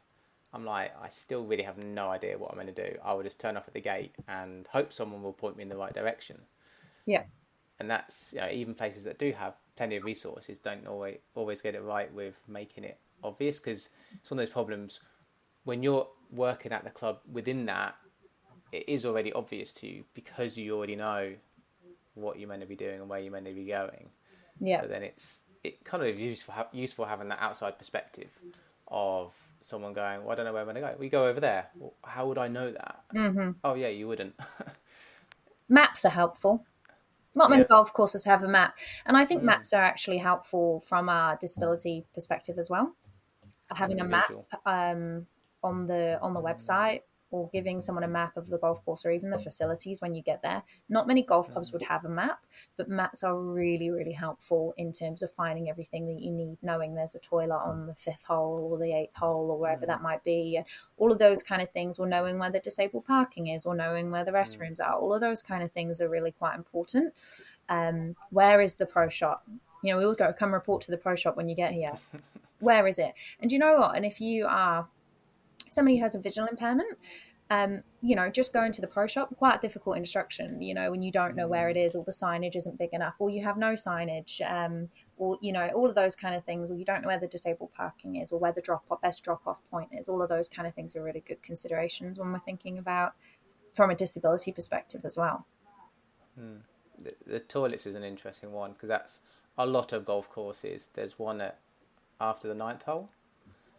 [0.54, 2.98] I'm like, I still really have no idea what I'm going to do.
[3.04, 5.70] I will just turn off at the gate and hope someone will point me in
[5.70, 6.39] the right direction.
[7.06, 7.24] Yeah.
[7.80, 11.62] And that's you know, even places that do have plenty of resources don't always always
[11.62, 15.02] get it right with making it obvious because it's one of those problems.
[15.65, 17.96] when you're working at the club within that,
[18.72, 21.34] it is already obvious to you because you already know
[22.13, 24.10] what you're meant to be doing and where you're meant to be going.
[24.60, 24.82] Yeah.
[24.82, 28.30] So then it's it kind of useful useful having that outside perspective
[28.88, 30.96] of someone going, well, I don't know where I'm going to go.
[31.00, 31.68] We go over there.
[31.80, 33.04] Well, how would I know that?
[33.15, 33.52] Mm-hmm.
[33.63, 34.36] Oh yeah, you wouldn't.
[35.70, 36.65] Maps are helpful.
[37.34, 37.68] Not many Yeah.
[37.68, 39.46] golf courses have a map, and I think Mm.
[39.46, 42.96] maps are actually helpful from a disability perspective as well.
[43.76, 44.32] Having a map
[44.65, 45.28] um,
[45.63, 49.11] on the on the website or giving someone a map of the golf course or
[49.11, 50.63] even the facilities when you get there.
[50.89, 51.91] Not many golf clubs would mm-hmm.
[51.91, 52.39] have a map,
[52.77, 56.95] but maps are really really helpful in terms of finding everything that you need, knowing
[56.95, 60.03] there's a toilet on the fifth hole or the eighth hole or wherever that mm-hmm.
[60.03, 60.65] might be, and
[60.97, 64.11] all of those kind of things, or knowing where the disabled parking is, or knowing
[64.11, 64.61] where the mm-hmm.
[64.61, 64.95] restrooms are.
[64.95, 67.13] All of those kind of things are really quite important.
[67.69, 69.43] Um, where is the pro shop?
[69.83, 71.93] You know, we always go come report to the pro shop when you get here.
[72.59, 73.13] Where is it?
[73.41, 73.97] And you know what?
[73.97, 74.88] And if you are
[75.75, 76.97] somebody who has a visual impairment,
[77.51, 81.03] um, you know, just going to the pro shop, quite difficult instruction, you know, when
[81.03, 83.57] you don't know where it is, or the signage isn't big enough, or you have
[83.57, 87.03] no signage, um, or, you know, all of those kind of things, or you don't
[87.03, 89.89] know where the disabled parking is, or where the drop off, best drop off point
[89.91, 90.09] is.
[90.09, 93.13] All of those kind of things are really good considerations when we're thinking about
[93.75, 95.45] from a disability perspective as well.
[97.01, 99.21] the, the toilets is an interesting one because that's
[99.57, 100.89] a lot of golf courses.
[100.93, 101.59] There's one at
[102.19, 103.09] after the ninth hole.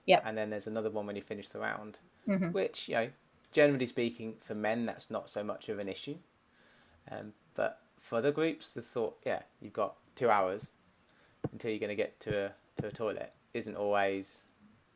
[0.07, 0.25] Yep.
[0.25, 2.53] And then there's another one when you finish the round, Mhm.
[2.53, 3.11] which you know,
[3.53, 6.19] generally speaking, for men that's not so much of an issue.
[7.11, 10.73] Um, but for other groups, the thought, yeah, you've got two hours
[11.53, 14.47] until you're going to get to a to a toilet, isn't always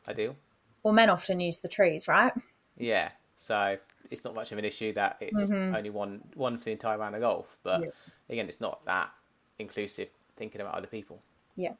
[0.08, 0.36] ideal.
[0.82, 2.32] Well, men often use the trees, right?
[2.76, 3.78] Yeah, so
[4.10, 5.72] it's not much of an issue that it's Mhm.
[5.72, 7.58] only one one for the entire round of golf.
[7.62, 7.90] But Yeah.
[8.28, 9.12] again, it's not that
[9.58, 11.22] inclusive thinking about other people.
[11.56, 11.74] Yeah,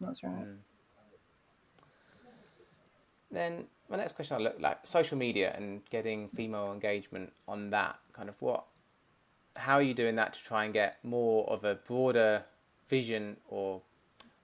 [0.00, 0.46] that's right.
[3.30, 7.98] Then my next question I look like social media and getting female engagement on that
[8.12, 8.64] kind of what
[9.56, 12.44] how are you doing that to try and get more of a broader
[12.88, 13.82] vision or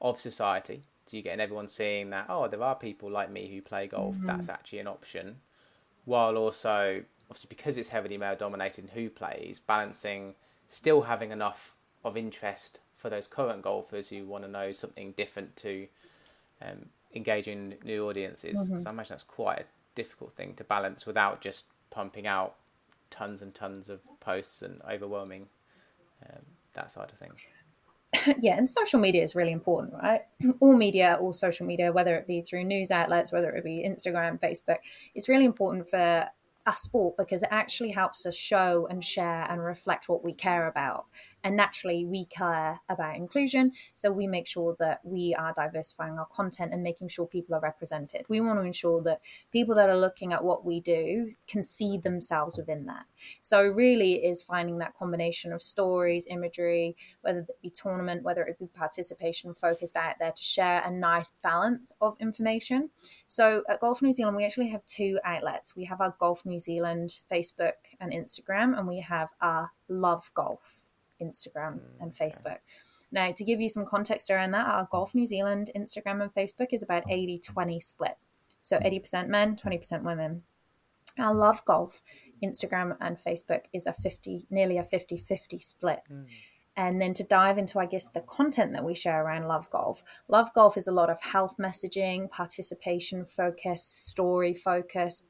[0.01, 0.83] of society?
[1.07, 4.16] Do you get everyone seeing that oh there are people like me who play golf
[4.20, 5.37] that's actually an option
[6.05, 10.35] while also obviously because it's heavily male dominated who plays balancing
[10.68, 15.57] still having enough of interest for those current golfers who want to know something different
[15.57, 15.87] to
[16.62, 21.40] um, engaging new audiences because I imagine that's quite a difficult thing to balance without
[21.40, 22.57] just pumping out
[23.11, 25.46] tons and tons of posts and overwhelming
[26.29, 27.50] um, that side of things.
[28.40, 30.22] yeah, and social media is really important, right?
[30.61, 34.40] All media, all social media, whether it be through news outlets, whether it be Instagram,
[34.40, 34.79] Facebook,
[35.14, 36.29] it's really important for
[36.66, 40.66] a sport because it actually helps us show and share and reflect what we care
[40.66, 41.07] about.
[41.44, 43.72] And naturally, we care about inclusion.
[43.92, 47.61] So we make sure that we are diversifying our content and making sure people are
[47.61, 48.24] represented.
[48.28, 49.20] We want to ensure that
[49.52, 53.04] people that are looking at what we do can see themselves within that.
[53.42, 58.59] So, really, is finding that combination of stories, imagery, whether it be tournament, whether it
[58.59, 62.90] be participation focused out there to share a nice balance of information.
[63.26, 65.76] So at Golf New Zealand, we actually have two outlets.
[65.76, 70.84] We have our Golf New Zealand Facebook and Instagram, and we have our Love Golf
[71.22, 72.59] Instagram and Facebook.
[73.12, 76.68] Now, to give you some context around that, our Golf New Zealand Instagram and Facebook
[76.72, 78.16] is about 80 20 split.
[78.61, 80.42] So 80% men, 20% women.
[81.18, 82.03] Our Love Golf
[82.42, 86.00] Instagram and Facebook is a 50, nearly a 50 50 split.
[86.77, 90.03] And then to dive into, I guess, the content that we share around Love Golf.
[90.27, 95.24] Love Golf is a lot of health messaging, participation focus, story focus,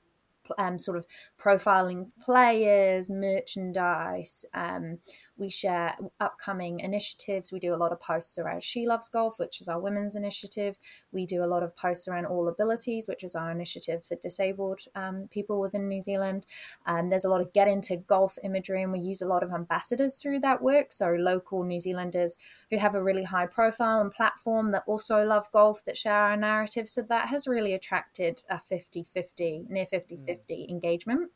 [0.59, 1.07] um, sort of
[1.39, 4.47] profiling players, merchandise.
[4.55, 4.99] Um,
[5.37, 7.53] we share upcoming initiatives.
[7.53, 10.77] We do a lot of posts around She Loves Golf, which is our women's initiative.
[11.13, 14.81] We do a lot of posts around All Abilities, which is our initiative for disabled
[14.95, 16.47] um, people within New Zealand.
[16.87, 19.53] Um, there's a lot of get into golf imagery, and we use a lot of
[19.53, 20.93] ambassadors through that work.
[20.93, 22.37] So, local New Zealanders
[22.71, 26.37] who have a really high profile and platform that also love golf that share our
[26.37, 26.89] narrative.
[26.89, 31.31] So, that has really attracted a 50 50, near 50 50 engagement.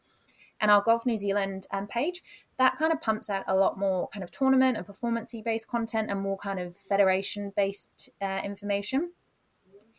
[0.61, 2.23] And our Golf New Zealand um, page,
[2.59, 6.11] that kind of pumps out a lot more kind of tournament and performancey based content
[6.11, 9.13] and more kind of federation based uh, information.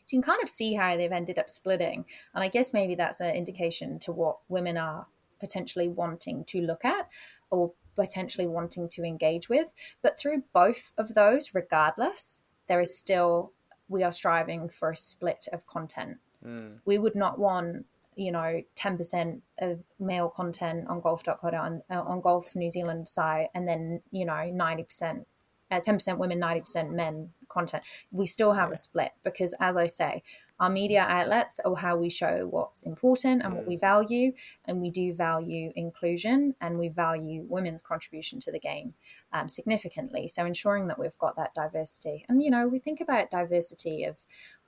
[0.05, 2.03] So you can kind of see how they've ended up splitting.
[2.33, 5.07] And I guess maybe that's an indication to what women are
[5.39, 7.07] potentially wanting to look at
[7.51, 9.73] or potentially wanting to engage with.
[10.01, 13.51] But through both of those, regardless, there is still,
[13.87, 16.17] we are striving for a split of content.
[16.45, 16.79] Mm.
[16.85, 17.85] We would not want
[18.19, 23.47] you know 10% of male content on golf.co on, uh, on golf new zealand site
[23.55, 25.25] and then you know 90%
[25.71, 27.83] uh, 10% women 90% men content.
[28.11, 30.23] We still have a split because, as I say,
[30.59, 34.33] our media outlets are how we show what's important and what we value.
[34.65, 38.93] And we do value inclusion and we value women's contribution to the game
[39.31, 40.27] um, significantly.
[40.27, 42.25] So ensuring that we've got that diversity.
[42.27, 44.17] And, you know, we think about diversity of,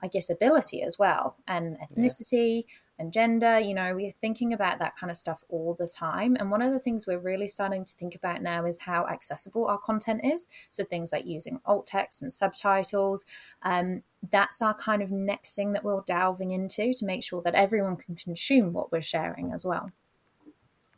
[0.02, 2.64] I guess, ability as well and ethnicity.
[3.02, 3.58] And gender.
[3.58, 6.36] You know, we're thinking about that kind of stuff all the time.
[6.38, 9.66] And one of the things we're really starting to think about now is how accessible
[9.66, 10.46] our content is.
[10.70, 13.24] So things like using alt text and subtitles.
[13.62, 17.56] Um, that's our kind of next thing that we're delving into to make sure that
[17.56, 19.90] everyone can consume what we're sharing as well.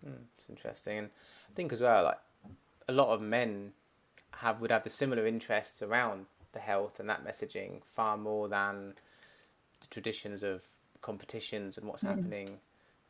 [0.07, 1.11] Mm, it's interesting, and
[1.49, 2.19] I think as well, like
[2.87, 3.73] a lot of men
[4.37, 8.93] have would have the similar interests around the health and that messaging far more than
[9.81, 10.65] the traditions of
[11.05, 12.09] competitions and what's mm.
[12.09, 12.59] happening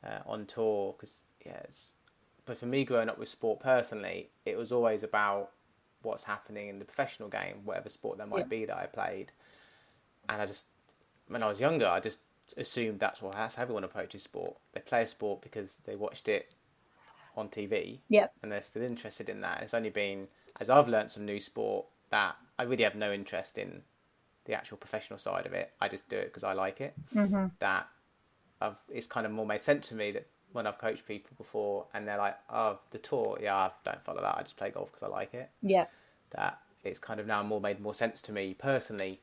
[0.04, 0.94] uh, on tour.
[0.96, 1.62] Because yeah,
[2.44, 5.50] but for me growing up with sport personally, it was always about
[6.02, 8.44] what's happening in the professional game, whatever sport there might yeah.
[8.44, 9.32] be that I played.
[10.28, 10.66] And I just,
[11.28, 12.18] when I was younger, I just
[12.58, 14.56] assumed that's what that's how everyone approaches sport.
[14.72, 16.54] They play a sport because they watched it
[17.36, 18.00] on TV.
[18.08, 18.32] Yep.
[18.42, 19.62] And they're still interested in that.
[19.62, 20.28] It's only been
[20.60, 23.82] as I've learned some new sport that I really have no interest in
[24.44, 25.72] the actual professional side of it.
[25.80, 26.94] I just do it because I like it.
[27.14, 27.46] Mm-hmm.
[27.58, 27.88] That
[28.60, 31.86] I've it's kind of more made sense to me that when I've coached people before
[31.92, 34.36] and they're like, "Oh, the tour, yeah, I don't follow that.
[34.36, 35.86] I just play golf because I like it." Yeah.
[36.30, 39.20] That it's kind of now more made more sense to me personally,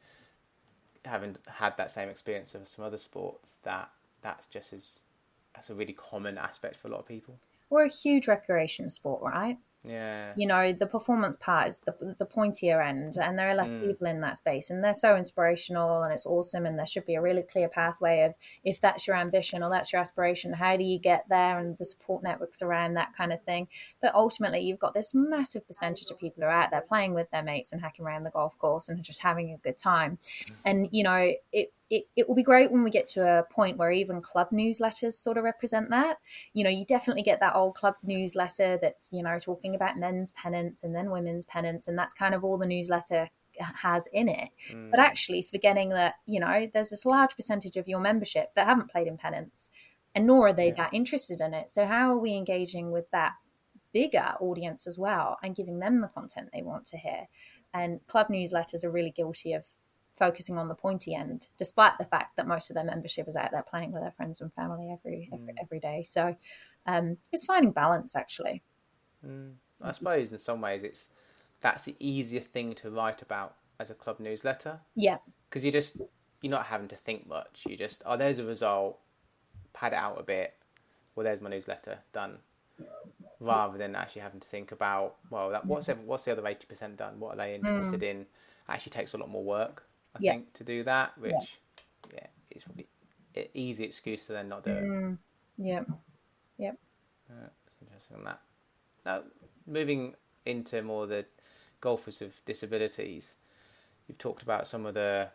[1.06, 3.58] having had that same experience of some other sports.
[3.64, 3.90] That
[4.22, 5.02] that's just as
[5.54, 7.38] that's a really common aspect for a lot of people.
[7.70, 9.58] We're a huge recreation sport, right?
[9.84, 10.34] Yeah.
[10.36, 13.88] You know, the performance part is the, the pointier end, and there are less mm.
[13.88, 16.66] people in that space, and they're so inspirational and it's awesome.
[16.66, 19.92] And there should be a really clear pathway of if that's your ambition or that's
[19.92, 23.42] your aspiration, how do you get there, and the support networks around that kind of
[23.44, 23.68] thing.
[24.02, 27.32] But ultimately, you've got this massive percentage of people who are out there playing with
[27.32, 30.20] their mates and hacking around the golf course and just having a good time.
[30.46, 30.54] Mm.
[30.66, 33.78] And, you know, it, it, it will be great when we get to a point
[33.78, 36.20] where even club newsletters sort of represent that.
[36.54, 40.32] You know, you definitely get that old club newsletter that's, you know, talking about men's
[40.32, 44.50] pennants and then women's pennants, and that's kind of all the newsletter has in it.
[44.72, 44.90] Mm.
[44.90, 48.90] But actually, forgetting that, you know, there's this large percentage of your membership that haven't
[48.90, 49.70] played in pennants,
[50.16, 50.76] and nor are they yeah.
[50.78, 51.70] that interested in it.
[51.70, 53.34] So, how are we engaging with that
[53.92, 57.28] bigger audience as well and giving them the content they want to hear?
[57.74, 59.66] And club newsletters are really guilty of
[60.22, 63.50] focusing on the pointy end, despite the fact that most of their membership is out
[63.50, 65.56] there playing with their friends and family every every, mm.
[65.60, 66.04] every day.
[66.04, 66.36] So
[66.86, 68.62] um, it's finding balance actually.
[69.26, 69.54] Mm.
[69.82, 71.10] I suppose in some ways it's
[71.60, 74.82] that's the easier thing to write about as a club newsletter.
[74.94, 75.18] Yeah,
[75.50, 75.98] because you just
[76.44, 77.64] you're not having to think much.
[77.68, 79.00] You just oh there's a result,
[79.74, 80.54] pad it out a bit.
[81.16, 82.38] Well, there's my newsletter done.
[83.40, 86.98] Rather than actually having to think about well, that, what's what's the other eighty percent
[86.98, 87.20] done?
[87.20, 88.12] What are they interested mm.
[88.12, 88.26] in?
[88.70, 89.88] Actually, takes a lot more work.
[90.16, 90.34] I yeah.
[90.34, 92.88] think, to do that, which, yeah, yeah it's probably
[93.36, 94.84] an easy excuse to then not do it.
[94.84, 95.18] Mm,
[95.58, 95.84] yeah.
[96.58, 96.78] Yep.
[97.30, 97.50] Uh,
[97.82, 98.42] interesting on that.
[99.06, 99.24] Now,
[99.66, 101.26] moving into more the
[101.80, 103.38] golfers with disabilities,
[104.08, 105.30] you've talked about some of the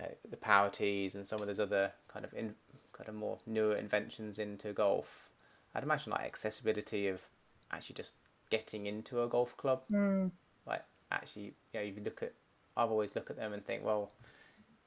[0.00, 2.54] uh, the power tees and some of those other kind of in,
[2.92, 5.30] kind of more newer inventions into golf.
[5.74, 7.22] I'd imagine like accessibility of
[7.70, 8.14] actually just
[8.48, 9.82] getting into a golf club.
[9.90, 10.30] Mm.
[10.66, 12.32] Like actually, you know, if you look at
[12.80, 14.10] I've always look at them and think, well,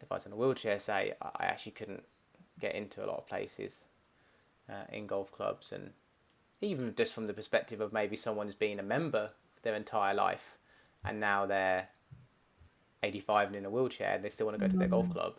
[0.02, 2.04] if I was in a wheelchair, say, I actually couldn't
[2.60, 3.86] get into a lot of places
[4.68, 5.92] uh, in golf clubs, and
[6.60, 9.30] even just from the perspective of maybe someone's been a member
[9.62, 10.58] their entire life,
[11.06, 11.88] and now they're
[13.04, 15.14] 85 and in a wheelchair, and they still want to go to their golf mm.
[15.14, 15.36] club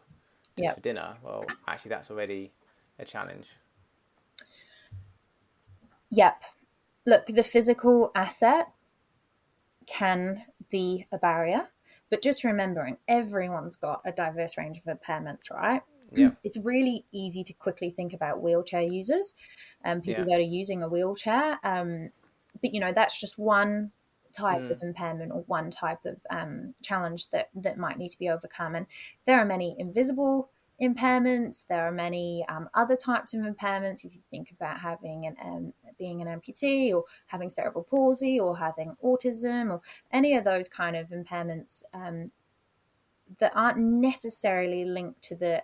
[0.56, 0.74] just yep.
[0.76, 1.16] for dinner.
[1.22, 2.52] Well, actually, that's already
[3.00, 3.48] a challenge.
[6.10, 6.42] Yep.
[7.04, 8.68] Look, the physical asset
[9.86, 11.68] can be a barrier
[12.14, 15.82] but just remembering everyone's got a diverse range of impairments, right?
[16.14, 16.30] Yeah.
[16.44, 19.34] It's really easy to quickly think about wheelchair users
[19.82, 20.36] and um, people yeah.
[20.36, 21.58] that are using a wheelchair.
[21.64, 22.10] Um,
[22.62, 23.90] but you know, that's just one
[24.32, 24.70] type mm.
[24.70, 28.76] of impairment or one type of um, challenge that that might need to be overcome.
[28.76, 28.86] And
[29.26, 31.66] there are many invisible impairments.
[31.68, 34.04] There are many um, other types of impairments.
[34.04, 38.56] If you think about having an um, being an amputee or having cerebral palsy or
[38.56, 39.80] having autism or
[40.12, 42.28] any of those kind of impairments um,
[43.38, 45.62] that aren't necessarily linked to the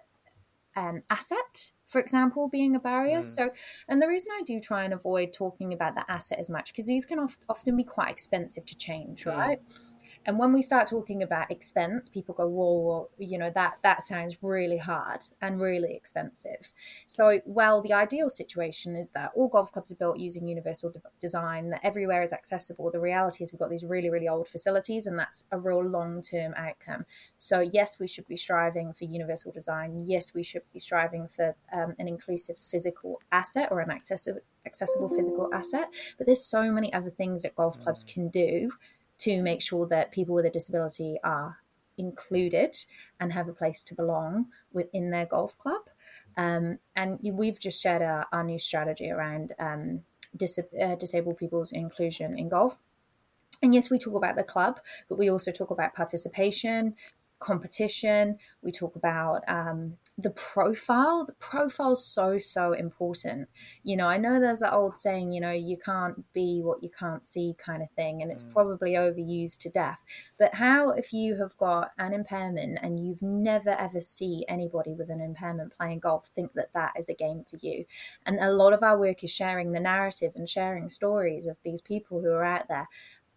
[0.76, 3.20] um, asset, for example, being a barrier.
[3.20, 3.26] Mm.
[3.26, 3.50] So,
[3.88, 6.86] and the reason I do try and avoid talking about the asset as much because
[6.86, 9.60] these can oft- often be quite expensive to change, right?
[9.60, 9.89] Mm
[10.26, 14.42] And when we start talking about expense, people go, "Whoa, you know that that sounds
[14.42, 16.72] really hard and really expensive."
[17.06, 21.00] So, well, the ideal situation is that all golf clubs are built using universal de-
[21.18, 22.90] design, that everywhere is accessible.
[22.90, 26.54] The reality is we've got these really, really old facilities, and that's a real long-term
[26.56, 27.06] outcome.
[27.38, 30.04] So, yes, we should be striving for universal design.
[30.06, 35.08] Yes, we should be striving for um, an inclusive physical asset or an accessible accessible
[35.08, 35.88] physical asset.
[36.18, 38.72] But there's so many other things that golf clubs can do
[39.20, 41.58] to make sure that people with a disability are
[41.98, 42.76] included
[43.20, 45.82] and have a place to belong within their golf club.
[46.36, 50.02] Um, and we've just shared our, our new strategy around um,
[50.36, 52.78] dis- uh, disabled people's inclusion in golf.
[53.62, 56.94] And yes, we talk about the club, but we also talk about participation,
[57.40, 58.38] competition.
[58.62, 61.24] We talk about um, the profile.
[61.26, 63.48] The profile is so, so important.
[63.82, 66.90] You know, I know there's that old saying, you know, you can't be what you
[66.96, 68.52] can't see kind of thing, and it's mm.
[68.52, 70.02] probably overused to death.
[70.38, 75.10] But how if you have got an impairment and you've never ever see anybody with
[75.10, 77.84] an impairment playing golf think that that is a game for you?
[78.26, 81.80] And a lot of our work is sharing the narrative and sharing stories of these
[81.80, 82.88] people who are out there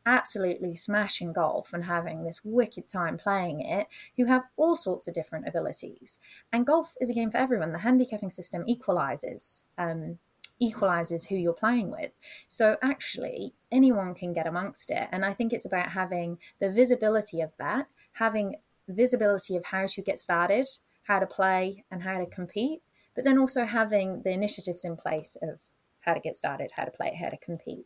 [0.06, 3.88] absolutely smashing golf and having this wicked time playing it
[4.18, 6.20] who have all sorts of different abilities.
[6.52, 7.72] And golf is a game for everyone.
[7.72, 9.64] The handicapping system equalizes.
[9.78, 10.20] Um,
[10.60, 12.12] equalizes who you're playing with.
[12.48, 15.10] So actually, anyone can get amongst it.
[15.12, 18.56] And I think it's about having the visibility of that, having
[18.88, 20.68] visibility of how to get started,
[21.04, 22.82] how to play, and how to compete,
[23.16, 25.60] but then also having the initiatives in place of
[26.04, 27.86] how to get started, how to play, how to compete.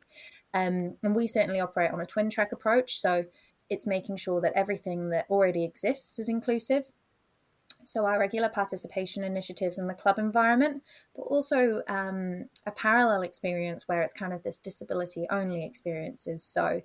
[0.53, 2.99] Um, and we certainly operate on a twin track approach.
[2.99, 3.26] So
[3.70, 6.84] it's making sure that everything that already exists is inclusive.
[7.88, 10.83] So our regular participation initiatives in the club environment,
[11.15, 16.43] but also um, a parallel experience where it's kind of this disability only experiences.
[16.43, 16.81] So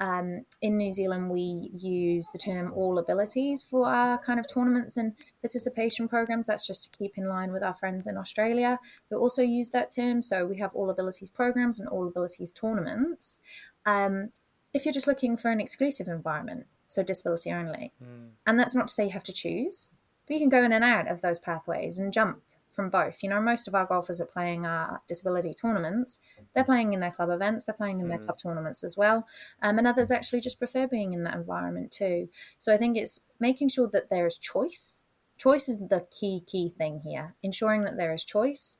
[0.00, 4.96] um, in New Zealand, we use the term all abilities for our kind of tournaments
[4.96, 6.46] and participation programs.
[6.46, 8.78] That's just to keep in line with our friends in Australia
[9.10, 10.22] who also use that term.
[10.22, 13.42] So we have all abilities programs and all abilities tournaments.
[13.84, 14.30] Um,
[14.72, 18.28] if you're just looking for an exclusive environment, so disability only, mm.
[18.46, 19.90] and that's not to say you have to choose,
[20.26, 22.42] but you can go in and out of those pathways and jump
[22.76, 23.22] from both.
[23.22, 26.20] You know, most of our golfers are playing our disability tournaments.
[26.54, 28.26] They're playing in their club events, they're playing in their mm.
[28.26, 29.26] club tournaments as well.
[29.62, 32.28] Um, and others actually just prefer being in that environment too.
[32.58, 35.04] So I think it's making sure that there is choice.
[35.38, 37.34] Choice is the key, key thing here.
[37.42, 38.76] Ensuring that there is choice,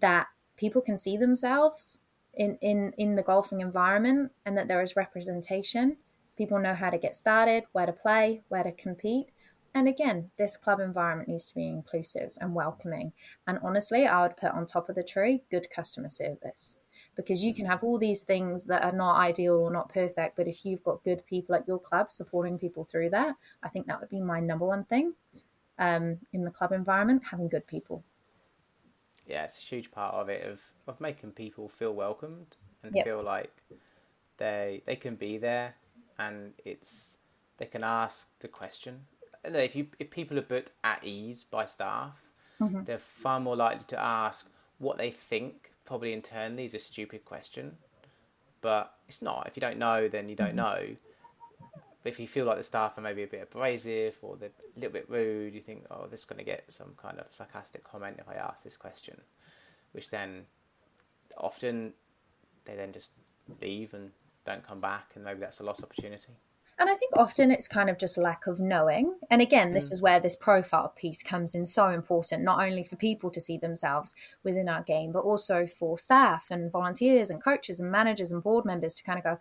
[0.00, 0.26] that
[0.56, 2.00] people can see themselves
[2.34, 5.98] in, in, in the golfing environment and that there is representation.
[6.36, 9.28] People know how to get started, where to play, where to compete
[9.76, 13.12] and again, this club environment needs to be inclusive and welcoming.
[13.46, 16.78] And honestly, I would put on top of the tree good customer service
[17.14, 20.34] because you can have all these things that are not ideal or not perfect.
[20.34, 23.86] But if you've got good people at your club supporting people through that, I think
[23.86, 25.12] that would be my number one thing
[25.78, 28.02] um, in the club environment having good people.
[29.26, 33.04] Yeah, it's a huge part of it of, of making people feel welcomed and yep.
[33.04, 33.52] feel like
[34.38, 35.74] they they can be there
[36.18, 37.18] and it's
[37.58, 39.06] they can ask the question
[39.54, 42.24] if you if people are booked at ease by staff,
[42.60, 42.84] mm-hmm.
[42.84, 45.72] they're far more likely to ask what they think.
[45.84, 47.76] Probably internally is a stupid question,
[48.60, 49.46] but it's not.
[49.46, 50.56] If you don't know, then you don't mm-hmm.
[50.56, 50.96] know.
[52.02, 54.78] But if you feel like the staff are maybe a bit abrasive or they're a
[54.78, 57.82] little bit rude, you think, oh, this is going to get some kind of sarcastic
[57.82, 59.20] comment if I ask this question,
[59.92, 60.46] which then
[61.36, 61.94] often
[62.64, 63.10] they then just
[63.60, 64.10] leave and
[64.44, 66.32] don't come back, and maybe that's a lost opportunity.
[66.78, 69.14] And I think often it's kind of just lack of knowing.
[69.30, 69.92] And again, this mm.
[69.92, 73.56] is where this profile piece comes in so important, not only for people to see
[73.56, 74.14] themselves
[74.44, 78.66] within our game, but also for staff and volunteers and coaches and managers and board
[78.66, 79.38] members to kind of go,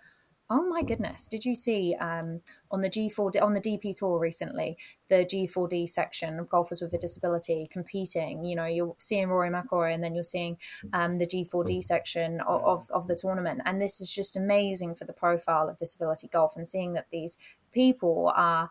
[0.47, 1.27] Oh my goodness!
[1.27, 2.39] Did you see um,
[2.69, 4.77] on the G4 on the DP tour recently
[5.09, 8.45] the G4D section of golfers with a disability competing?
[8.45, 10.57] You know, you're seeing Rory McIlroy, and then you're seeing
[10.93, 15.05] um, the G4D section of, of, of the tournament, and this is just amazing for
[15.05, 17.37] the profile of disability golf and seeing that these
[17.71, 18.69] people are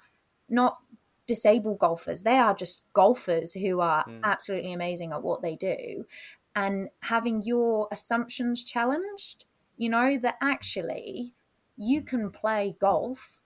[0.49, 0.79] not
[1.27, 4.21] disabled golfers; they are just golfers who are mm.
[4.23, 6.07] absolutely amazing at what they do,
[6.55, 9.45] and having your assumptions challenged.
[9.77, 11.35] You know that actually
[11.77, 13.39] you can play golf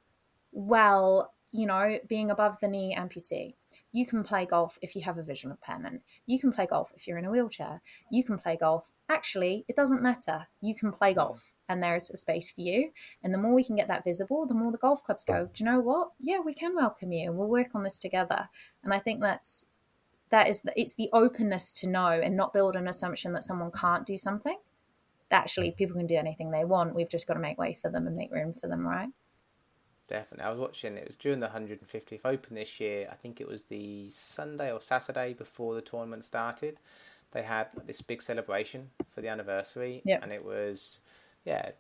[0.51, 3.55] while, you know, being above the knee amputee.
[3.91, 6.03] You can play golf if you have a visual impairment.
[6.27, 7.81] You can play golf if you're in a wheelchair.
[8.11, 8.93] You can play golf.
[9.09, 10.47] Actually, it doesn't matter.
[10.61, 11.21] You can play hmm.
[11.21, 12.91] golf and there is a space for you.
[13.23, 15.65] And the more we can get that visible, the more the golf clubs go, do
[15.65, 16.11] you know what?
[16.19, 18.49] Yeah, we can welcome you and we'll work on this together.
[18.85, 19.67] And I think that's
[20.31, 23.73] that is the, it's the openness to know and not build an assumption that someone
[23.73, 24.59] can't do something
[25.31, 26.95] actually people can do anything they want.
[26.95, 29.09] We've just got to make way for them and make room for them, right?
[30.07, 30.45] definitely.
[30.47, 30.97] I was watching.
[30.97, 33.09] It was during the 150th Open this year.
[33.11, 36.81] I think it was the Sunday or Saturday before the tournament started.
[37.33, 40.23] They had this big celebration for the anniversary, Yep.
[40.23, 41.01] and it was,
[41.45, 41.71] yeah,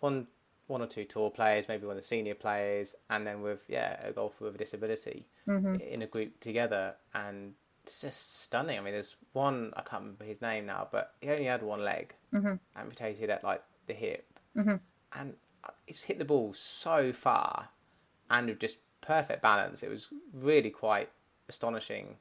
[0.00, 0.28] one
[0.66, 4.06] one or two tour players, maybe one of the senior players, and then with yeah
[4.06, 5.74] a golfer with a disability Mm-hmm.
[5.80, 7.54] in a group together, and
[7.84, 8.78] it's just stunning.
[8.78, 11.84] I mean, there's one I can't remember his name now, but he only had one
[11.84, 12.54] leg, Mm-hmm.
[12.76, 14.80] amputated at like the hip, Mhm.
[15.12, 15.36] and
[15.86, 17.68] it's hit the ball so far,
[18.30, 19.82] and with just perfect balance.
[19.82, 21.10] It was really quite
[21.48, 22.18] astonishing.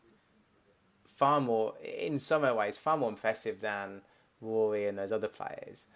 [1.05, 4.01] Far more, in some ways, far more impressive than
[4.41, 5.87] Rory and those other players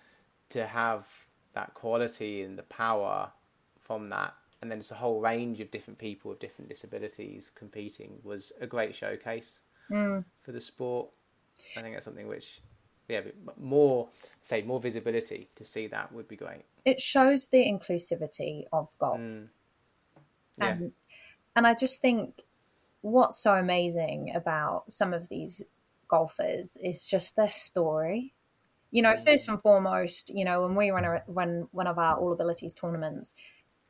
[0.49, 3.32] to have that quality and the power
[3.80, 8.20] from that and then it's a whole range of different people with different disabilities competing
[8.24, 10.26] was a great showcase Mm.
[10.41, 11.10] for the sport.
[11.78, 12.62] I think that's something which,
[13.08, 13.22] yeah,
[13.58, 14.10] more
[14.41, 16.66] say more visibility to see that would be great.
[16.84, 19.20] It shows the inclusivity of golf.
[19.22, 19.49] Mm.
[20.58, 20.91] Yeah, And,
[21.55, 22.43] and I just think
[23.01, 25.62] what's so amazing about some of these
[26.08, 28.34] golfers is just their story.
[28.91, 32.18] You know, first and foremost, you know, when we run a, run one of our
[32.18, 33.34] All Abilities tournaments,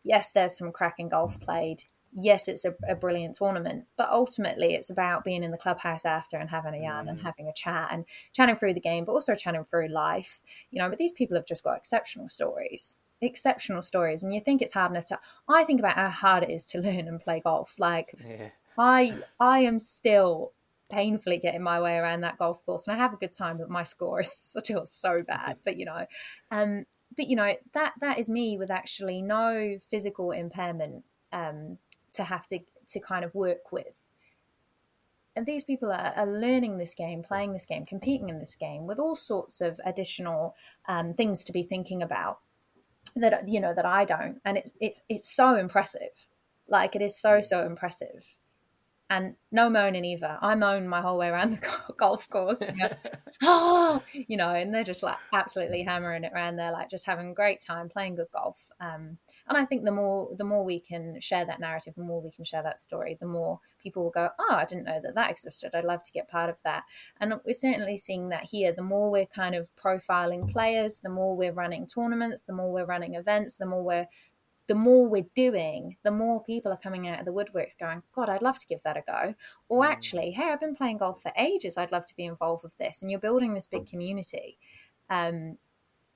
[0.08, 1.84] yes, there's some cracking golf played.
[2.14, 6.38] Yes, it's a, a brilliant tournament, but ultimately it's about being in the clubhouse after
[6.38, 7.24] and having a yarn and Mm.
[7.24, 10.42] having a chat and chatting through the game, but also chatting through life.
[10.72, 14.62] You know, but these people have just got exceptional stories, exceptional stories, and you think
[14.62, 15.20] it's hard enough to.
[15.48, 17.76] I think about how hard it is to learn and play golf.
[17.78, 20.54] Like yeah, I I am still
[20.90, 23.70] painfully getting my way around that golf course and I have a good time but
[23.70, 26.06] my score is still so bad but you know
[26.50, 26.86] um
[27.16, 31.04] but you know that that is me with actually no physical impairment
[31.34, 31.78] um
[32.12, 34.04] to have to to kind of work with.
[35.36, 38.88] And these people are, are learning this game playing this game competing in this game
[38.88, 40.56] with all sorts of additional
[40.88, 42.40] um, things to be thinking about
[43.16, 44.42] that you know that I don't.
[44.46, 46.28] And it, it it's so impressive.
[46.68, 48.37] Like it is so so impressive
[49.10, 50.38] and no moaning either.
[50.42, 52.62] I moan my whole way around the golf course.
[52.62, 52.90] You know,
[53.44, 57.30] oh, you know, and they're just like absolutely hammering it around there, like just having
[57.30, 58.66] a great time playing good golf.
[58.82, 62.22] Um, and I think the more the more we can share that narrative, the more
[62.22, 65.16] we can share that story, the more people will go, oh, I didn't know that
[65.16, 65.72] that existed.
[65.74, 66.84] I'd love to get part of that.
[67.22, 68.74] And we're certainly seeing that here.
[68.74, 72.86] The more we're kind of profiling players, the more we're running tournaments, the more we're
[72.86, 74.08] running events, the more we're
[74.68, 78.30] the more we're doing, the more people are coming out of the woodworks going, God,
[78.30, 79.34] I'd love to give that a go.
[79.70, 79.90] Or Mm.
[79.92, 81.78] actually, hey, I've been playing golf for ages.
[81.78, 83.02] I'd love to be involved with this.
[83.02, 84.58] And you're building this big community.
[85.10, 85.58] Um,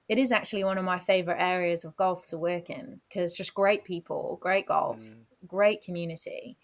[0.10, 3.54] it is actually one of my favorite areas of golf to work in because just
[3.54, 5.26] great people, great golf, Mm.
[5.48, 6.58] great community,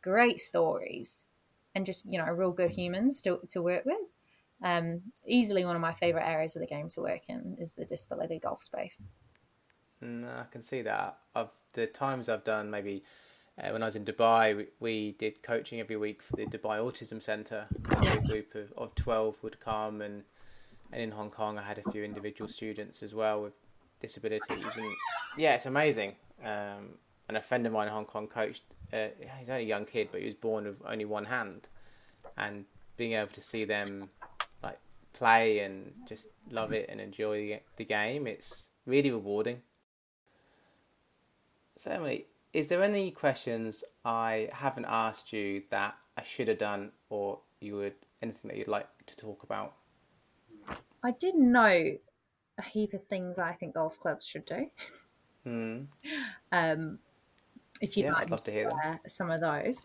[0.00, 1.28] great stories,
[1.74, 3.98] and just, you know, real good humans to, to work with.
[4.62, 7.84] Um, easily one of my favorite areas of the game to work in is the
[7.84, 9.08] disability golf space.
[10.02, 11.18] No, I can see that.
[11.34, 13.04] Of the times I've done, maybe
[13.56, 16.78] uh, when I was in Dubai, we, we did coaching every week for the Dubai
[16.78, 17.66] Autism Centre.
[17.96, 20.24] A group of, of 12 would come, and,
[20.92, 23.52] and in Hong Kong, I had a few individual students as well with
[24.00, 24.76] disabilities.
[24.76, 24.88] And
[25.38, 26.16] yeah, it's amazing.
[26.44, 26.98] Um,
[27.28, 29.06] and a friend of mine in Hong Kong coached, uh,
[29.38, 31.68] he's only a young kid, but he was born with only one hand.
[32.36, 32.64] And
[32.96, 34.10] being able to see them
[34.64, 34.80] like
[35.12, 39.62] play and just love it and enjoy the, the game, it's really rewarding.
[41.76, 46.92] So, Emily, is there any questions I haven't asked you that I should have done,
[47.08, 49.74] or you would anything that you'd like to talk about?
[51.02, 51.96] I did know
[52.58, 54.70] a heap of things I think golf clubs should do.
[55.44, 55.82] Hmm.
[56.52, 56.98] Um,
[57.80, 58.70] if you'd Yeah, like I'd love to hear
[59.06, 59.84] some of those.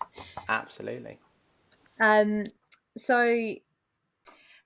[0.49, 1.17] Absolutely.
[2.01, 2.43] Um,
[2.97, 3.55] so,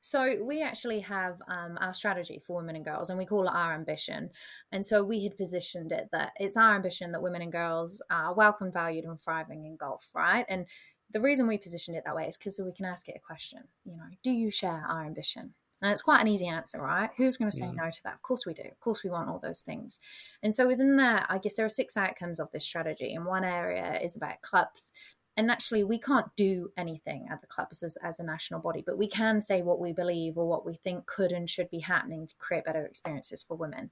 [0.01, 3.53] so we actually have um, our strategy for women and girls, and we call it
[3.53, 4.29] our ambition.
[4.71, 8.33] And so we had positioned it that it's our ambition that women and girls are
[8.33, 10.45] welcome, valued, and thriving in golf, right?
[10.49, 10.65] And
[11.11, 13.59] the reason we positioned it that way is because we can ask it a question.
[13.85, 15.53] You know, do you share our ambition?
[15.83, 17.09] And it's quite an easy answer, right?
[17.17, 17.75] Who's going to say Mm.
[17.75, 18.13] no to that?
[18.13, 18.61] Of course we do.
[18.63, 19.99] Of course we want all those things.
[20.43, 23.15] And so within that, I guess there are six outcomes of this strategy.
[23.15, 24.91] And one area is about clubs.
[25.37, 28.97] And actually, we can't do anything at the clubs as, as a national body, but
[28.97, 32.27] we can say what we believe or what we think could and should be happening
[32.27, 33.91] to create better experiences for women.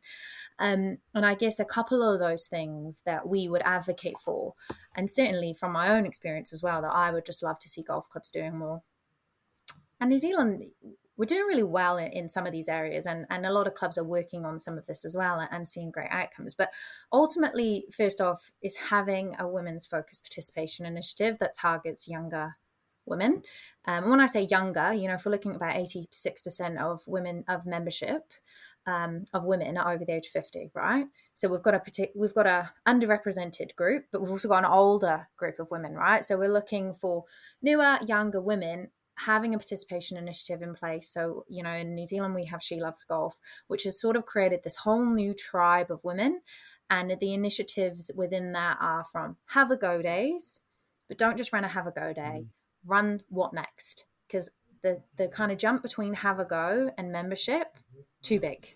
[0.60, 4.54] Um, and I guess a couple of those things that we would advocate for,
[4.96, 7.84] and certainly from my own experience as well, that I would just love to see
[7.84, 8.82] golf clubs doing more.
[10.02, 10.64] And New Zealand,
[11.20, 13.74] we're doing really well in, in some of these areas, and, and a lot of
[13.74, 16.55] clubs are working on some of this as well and seeing great outcomes.
[16.55, 16.70] But
[17.11, 22.55] ultimately, first off, is having a women's focused participation initiative that targets younger
[23.05, 23.43] women.
[23.84, 27.43] Um, when I say younger, you know, if we're looking at about 86% of women
[27.49, 28.32] of membership,
[28.88, 31.05] um, of women are over the age of 50, right?
[31.34, 34.72] So we've got a partic- we've got a underrepresented group, but we've also got an
[34.72, 36.24] older group of women, right?
[36.24, 37.26] So we're looking for
[37.61, 38.89] newer, younger women
[39.26, 41.09] having a participation initiative in place.
[41.09, 44.26] So, you know, in New Zealand, we have She Loves Golf, which has sort of
[44.26, 46.41] created this whole new tribe of women.
[46.89, 50.61] And the initiatives within that are from have a go days,
[51.07, 52.47] but don't just run a have a go day, mm.
[52.86, 54.05] run what next?
[54.28, 54.49] Because
[54.82, 57.78] the, the kind of jump between have a go and membership,
[58.22, 58.76] too big.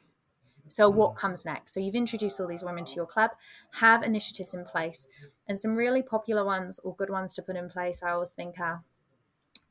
[0.67, 1.15] So, what mm.
[1.15, 1.73] comes next?
[1.73, 3.31] So, you've introduced all these women to your club,
[3.71, 5.07] have initiatives in place,
[5.47, 8.03] and some really popular ones or good ones to put in place.
[8.03, 8.83] I always think are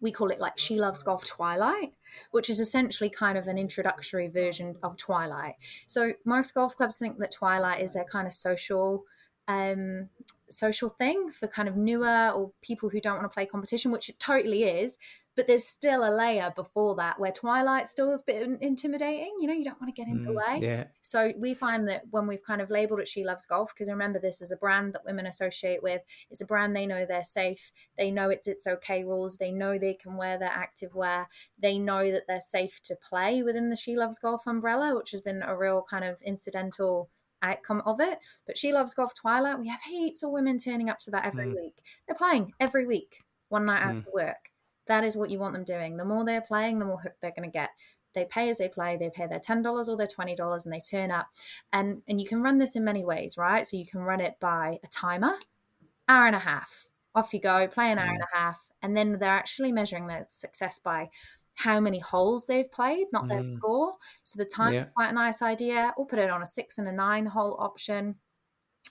[0.02, 1.94] we call it like She Loves Golf Twilight,
[2.32, 5.54] which is essentially kind of an introductory version of Twilight.
[5.86, 9.04] So most golf clubs think that Twilight is a kind of social
[9.48, 10.08] um
[10.48, 14.08] social thing for kind of newer or people who don't want to play competition, which
[14.08, 14.98] it totally is
[15.34, 19.32] but there's still a layer before that where Twilight still is a bit intimidating.
[19.40, 20.58] You know, you don't want to get in mm, the way.
[20.60, 20.84] Yeah.
[21.00, 24.18] So we find that when we've kind of labeled it She Loves Golf, because remember,
[24.18, 26.02] this is a brand that women associate with.
[26.30, 27.72] It's a brand they know they're safe.
[27.96, 29.38] They know it's it's okay rules.
[29.38, 31.28] They know they can wear their active wear.
[31.58, 35.22] They know that they're safe to play within the She Loves Golf umbrella, which has
[35.22, 37.08] been a real kind of incidental
[37.42, 38.18] outcome of it.
[38.46, 41.46] But She Loves Golf Twilight, we have heaps of women turning up to that every
[41.46, 41.54] mm.
[41.54, 41.74] week.
[42.06, 43.98] They're playing every week, one night mm.
[43.98, 44.51] after work
[44.92, 45.96] that is what you want them doing.
[45.96, 47.70] The more they're playing, the more hooked they're going to get.
[48.14, 48.98] They pay as they play.
[48.98, 51.28] They pay their ten dollars or their twenty dollars, and they turn up.
[51.72, 53.66] And and you can run this in many ways, right?
[53.66, 55.32] So you can run it by a timer,
[56.08, 56.88] hour and a half.
[57.14, 60.26] Off you go, play an hour and a half, and then they're actually measuring their
[60.28, 61.08] success by
[61.54, 63.54] how many holes they've played, not their mm.
[63.54, 63.94] score.
[64.24, 64.84] So the time yeah.
[64.94, 65.92] quite a nice idea.
[65.96, 68.16] Or put it on a six and a nine hole option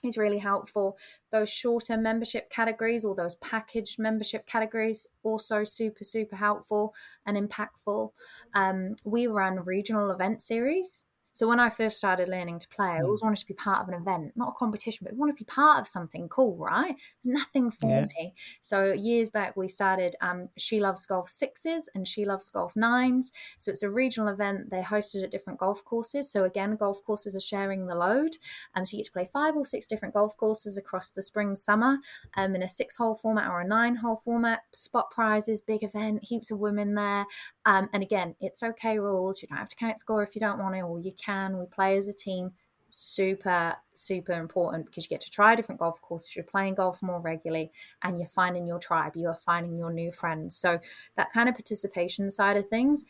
[0.02, 0.96] is really helpful.
[1.30, 6.94] Those shorter membership categories or those packaged membership categories also super super helpful
[7.26, 8.10] and impactful.
[8.54, 12.98] Um, we run regional event series so when I first started learning to play, I
[12.98, 13.04] hmm.
[13.04, 15.42] always wanted to be part of an event, not a competition, but I want to
[15.42, 16.94] be part of something cool, right?
[17.24, 18.06] There's nothing for yeah.
[18.18, 18.34] me.
[18.60, 23.32] So years back, we started um, She Loves Golf Sixes and She Loves Golf Nines.
[23.58, 24.70] So it's a regional event.
[24.70, 26.30] They're hosted at different golf courses.
[26.30, 28.36] So again, golf courses are sharing the load.
[28.74, 31.22] And um, so you get to play five or six different golf courses across the
[31.22, 31.98] spring, summer
[32.36, 36.24] um, in a six hole format or a nine hole format, spot prizes, big event,
[36.24, 37.26] heaps of women there.
[37.64, 39.40] Um, and again, it's okay rules.
[39.40, 41.58] You don't have to count score if you don't want to, or you can.
[41.58, 42.52] We play as a team.
[42.94, 46.36] Super, super important because you get to try different golf courses.
[46.36, 49.16] You're playing golf more regularly and you're finding your tribe.
[49.16, 50.56] You are finding your new friends.
[50.56, 50.78] So,
[51.16, 53.06] that kind of participation side of things,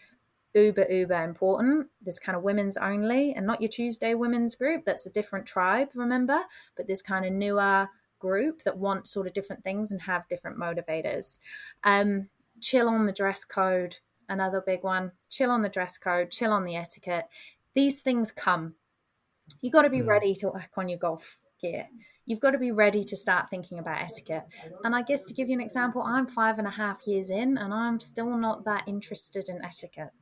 [0.55, 1.89] uber, uber important.
[2.01, 4.85] This kind of women's only and not your Tuesday women's group.
[4.85, 6.43] That's a different tribe, remember?
[6.77, 7.89] But this kind of newer
[8.21, 11.41] group that want sort of different things and have different motivators.
[11.83, 12.29] Um,
[12.61, 13.97] chill on the dress code
[14.33, 15.13] another big one.
[15.31, 17.29] Chill on the dress code, chill on the etiquette.
[17.75, 18.75] These things come.
[19.61, 20.07] You've got to be mm.
[20.07, 21.89] ready to work on your golf gear.
[22.25, 24.45] You've got to be ready to start thinking about etiquette.
[24.85, 27.59] And I guess to give you an example, I'm five and a half years in
[27.59, 30.13] and I'm still not that interested in etiquette.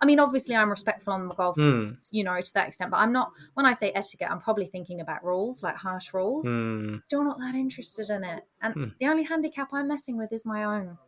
[0.00, 1.96] I mean, obviously, I'm respectful on the golf, mm.
[2.10, 5.00] you know, to that extent, but I'm not, when I say etiquette, I'm probably thinking
[5.00, 6.46] about rules, like harsh rules.
[6.46, 7.02] Mm.
[7.02, 8.44] Still not that interested in it.
[8.60, 8.92] And mm.
[8.98, 10.98] the only handicap I'm messing with is my own.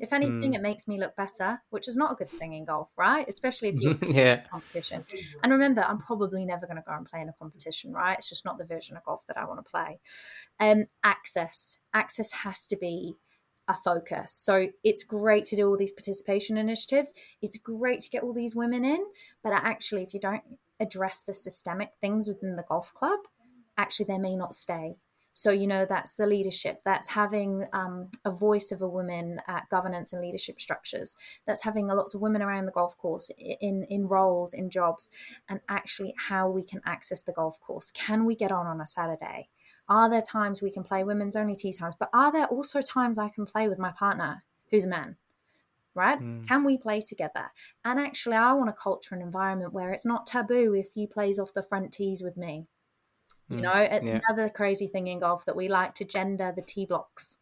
[0.00, 0.54] If anything, mm.
[0.54, 3.26] it makes me look better, which is not a good thing in golf, right?
[3.28, 4.42] Especially if you're yeah.
[4.50, 5.04] competition.
[5.42, 8.18] And remember, I'm probably never going to go and play in a competition, right?
[8.18, 9.98] It's just not the version of golf that I want to play.
[10.60, 13.14] Um, access, access has to be
[13.66, 14.32] a focus.
[14.32, 17.12] So it's great to do all these participation initiatives.
[17.42, 19.04] It's great to get all these women in,
[19.42, 20.42] but actually, if you don't
[20.80, 23.20] address the systemic things within the golf club,
[23.76, 24.96] actually they may not stay
[25.38, 29.68] so, you know, that's the leadership, that's having um, a voice of a woman at
[29.68, 31.14] governance and leadership structures,
[31.46, 35.10] that's having lots of women around the golf course in, in roles, in jobs,
[35.48, 37.92] and actually how we can access the golf course.
[37.92, 39.48] Can we get on on a Saturday?
[39.88, 41.94] Are there times we can play women's only tee times?
[41.96, 45.18] But are there also times I can play with my partner who's a man?
[45.94, 46.20] right?
[46.20, 46.46] Mm.
[46.46, 47.52] Can we play together?
[47.84, 51.38] And actually, I want a culture and environment where it's not taboo if he plays
[51.38, 52.66] off the front tees with me.
[53.48, 54.20] You mm, know, it's yeah.
[54.28, 57.36] another crazy thing in golf that we like to gender the tee blocks.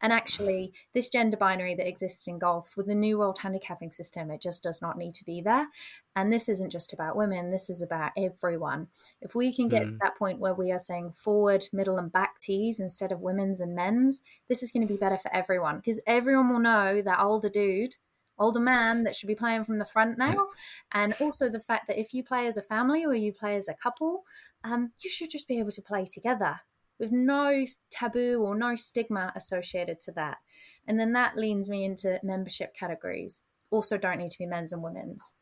[0.00, 4.30] And actually, this gender binary that exists in golf with the new world handicapping system,
[4.30, 5.68] it just does not need to be there.
[6.14, 8.88] And this isn't just about women, this is about everyone.
[9.20, 9.90] If we can get mm.
[9.90, 13.60] to that point where we are saying forward, middle, and back tees instead of women's
[13.60, 17.20] and men's, this is going to be better for everyone because everyone will know that
[17.20, 17.96] older dude
[18.38, 20.48] older man that should be playing from the front now.
[20.92, 23.68] And also the fact that if you play as a family or you play as
[23.68, 24.24] a couple,
[24.64, 26.60] um, you should just be able to play together
[26.98, 30.38] with no taboo or no stigma associated to that.
[30.86, 33.42] And then that leans me into membership categories.
[33.70, 35.32] Also, don't need to be men's and women's.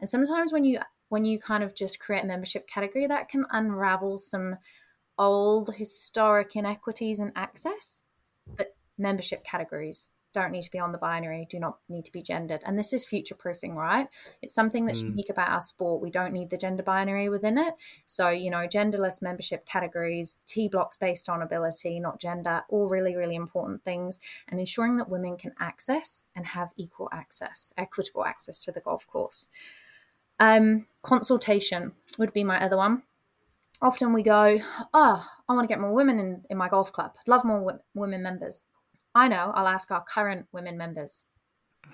[0.00, 0.80] And sometimes when you
[1.10, 4.56] when you kind of just create a membership category, that can unravel some
[5.18, 8.02] old historic inequities and access.
[8.56, 12.20] But membership categories don't need to be on the binary, do not need to be
[12.20, 12.60] gendered.
[12.66, 14.08] And this is future proofing, right?
[14.42, 15.10] It's something that's mm.
[15.10, 16.02] unique about our sport.
[16.02, 17.74] We don't need the gender binary within it.
[18.04, 23.16] So, you know, genderless membership categories, tee blocks based on ability, not gender, all really,
[23.16, 24.20] really important things.
[24.48, 29.06] And ensuring that women can access and have equal access, equitable access to the golf
[29.06, 29.48] course.
[30.40, 33.04] Um, consultation would be my other one.
[33.80, 34.58] Often we go,
[34.92, 37.12] oh, I want to get more women in, in my golf club.
[37.18, 38.64] I'd love more w- women members.
[39.14, 41.24] I know I'll ask our current women members,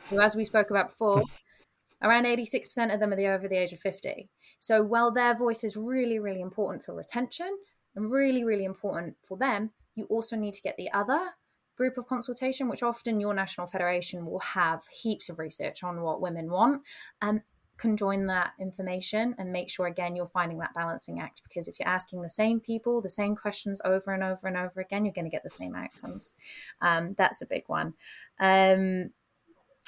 [0.09, 1.23] who, as we spoke about before,
[2.03, 4.29] around 86% of them are the over the age of 50.
[4.59, 7.51] So while their voice is really, really important for retention
[7.95, 11.21] and really, really important for them, you also need to get the other
[11.77, 16.21] group of consultation, which often your national federation will have heaps of research on what
[16.21, 16.83] women want.
[17.23, 17.41] Um,
[17.81, 21.81] can join that information and make sure again you're finding that balancing act because if
[21.81, 25.14] you're asking the same people the same questions over and over and over again you're
[25.14, 26.35] going to get the same outcomes.
[26.83, 27.95] Um, that's a big one.
[28.39, 29.11] Um,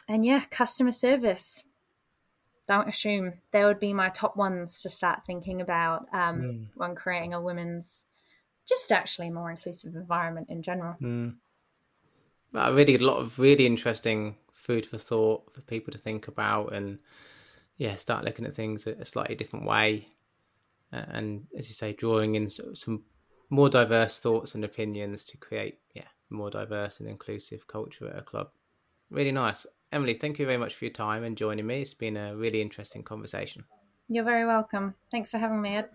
[0.09, 1.65] and yeah customer service.
[2.69, 3.35] Don't assume.
[3.51, 6.67] They would be my top ones to start thinking about um, mm.
[6.77, 8.07] when creating a women's
[8.69, 10.95] just actually more inclusive environment in general.
[11.03, 11.35] Mm.
[12.55, 16.73] uh, really a lot of really interesting food for thought for people to think about
[16.73, 16.99] and
[17.79, 20.09] yeah, start looking at things a slightly different way,
[20.93, 23.05] uh, and as you say, drawing in some
[23.51, 28.23] more diverse thoughts and opinions to create yeah more diverse and inclusive culture at a
[28.23, 28.49] club.
[29.11, 30.15] Really nice, Emily.
[30.15, 31.83] Thank you very much for your time and joining me.
[31.83, 33.65] It's been a really interesting conversation.
[34.09, 34.95] You're very welcome.
[35.11, 35.89] Thanks for having me, Ed.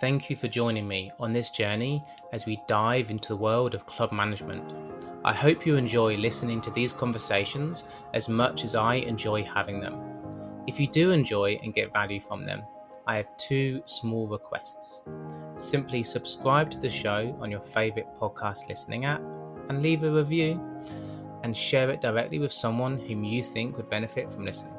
[0.00, 3.84] Thank you for joining me on this journey as we dive into the world of
[3.86, 4.72] club management.
[5.24, 10.00] I hope you enjoy listening to these conversations as much as I enjoy having them.
[10.66, 12.62] If you do enjoy and get value from them,
[13.06, 15.02] I have two small requests.
[15.56, 19.22] Simply subscribe to the show on your favourite podcast listening app
[19.68, 20.60] and leave a review
[21.42, 24.74] and share it directly with someone whom you think would benefit from listening.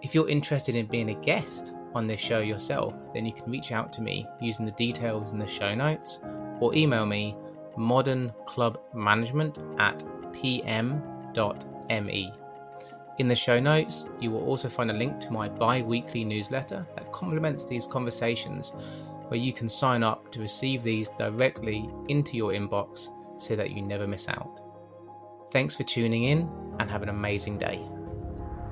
[0.00, 3.72] If you're interested in being a guest on this show yourself, then you can reach
[3.72, 6.20] out to me using the details in the show notes
[6.60, 7.36] or email me
[7.78, 10.02] modernclubmanagement at
[10.32, 12.32] pm.me.
[13.18, 16.86] In the show notes, you will also find a link to my bi weekly newsletter
[16.94, 18.72] that complements these conversations,
[19.28, 23.82] where you can sign up to receive these directly into your inbox so that you
[23.82, 24.60] never miss out.
[25.50, 26.48] Thanks for tuning in
[26.78, 27.80] and have an amazing day.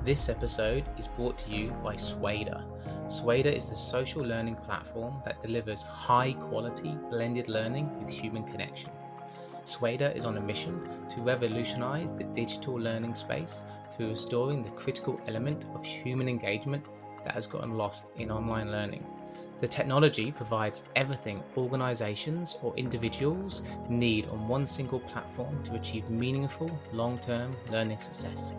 [0.05, 2.63] This episode is brought to you by Suada.
[3.07, 8.91] Suada is the social learning platform that delivers high quality blended learning with human connection.
[9.67, 15.19] Suada is on a mission to revolutionize the digital learning space through restoring the critical
[15.27, 16.85] element of human engagement
[17.25, 19.05] that has gotten lost in online learning.
[19.59, 26.71] The technology provides everything organizations or individuals need on one single platform to achieve meaningful
[26.93, 28.53] long term learning success.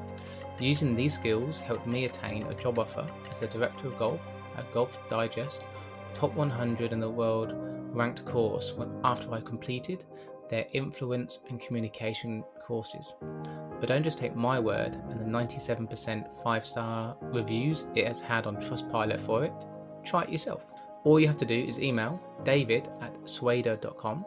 [0.60, 4.22] Using these skills helped me attain a job offer as the Director of Golf
[4.58, 5.64] at Golf Digest,
[6.12, 7.54] top 100 in the world
[7.94, 10.04] ranked course when, after I completed
[10.48, 13.14] their influence and communication courses.
[13.80, 18.46] But don't just take my word and the 97% five star reviews it has had
[18.46, 19.52] on Trustpilot for it.
[20.04, 20.64] Try it yourself.
[21.04, 24.24] All you have to do is email david at suada.com,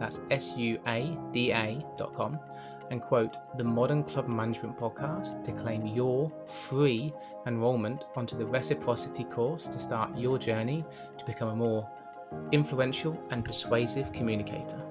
[0.00, 2.38] that's S U A D A.com,
[2.90, 7.12] and quote the Modern Club Management Podcast to claim your free
[7.46, 10.84] enrollment onto the reciprocity course to start your journey
[11.18, 11.88] to become a more
[12.52, 14.88] influential and persuasive communicator.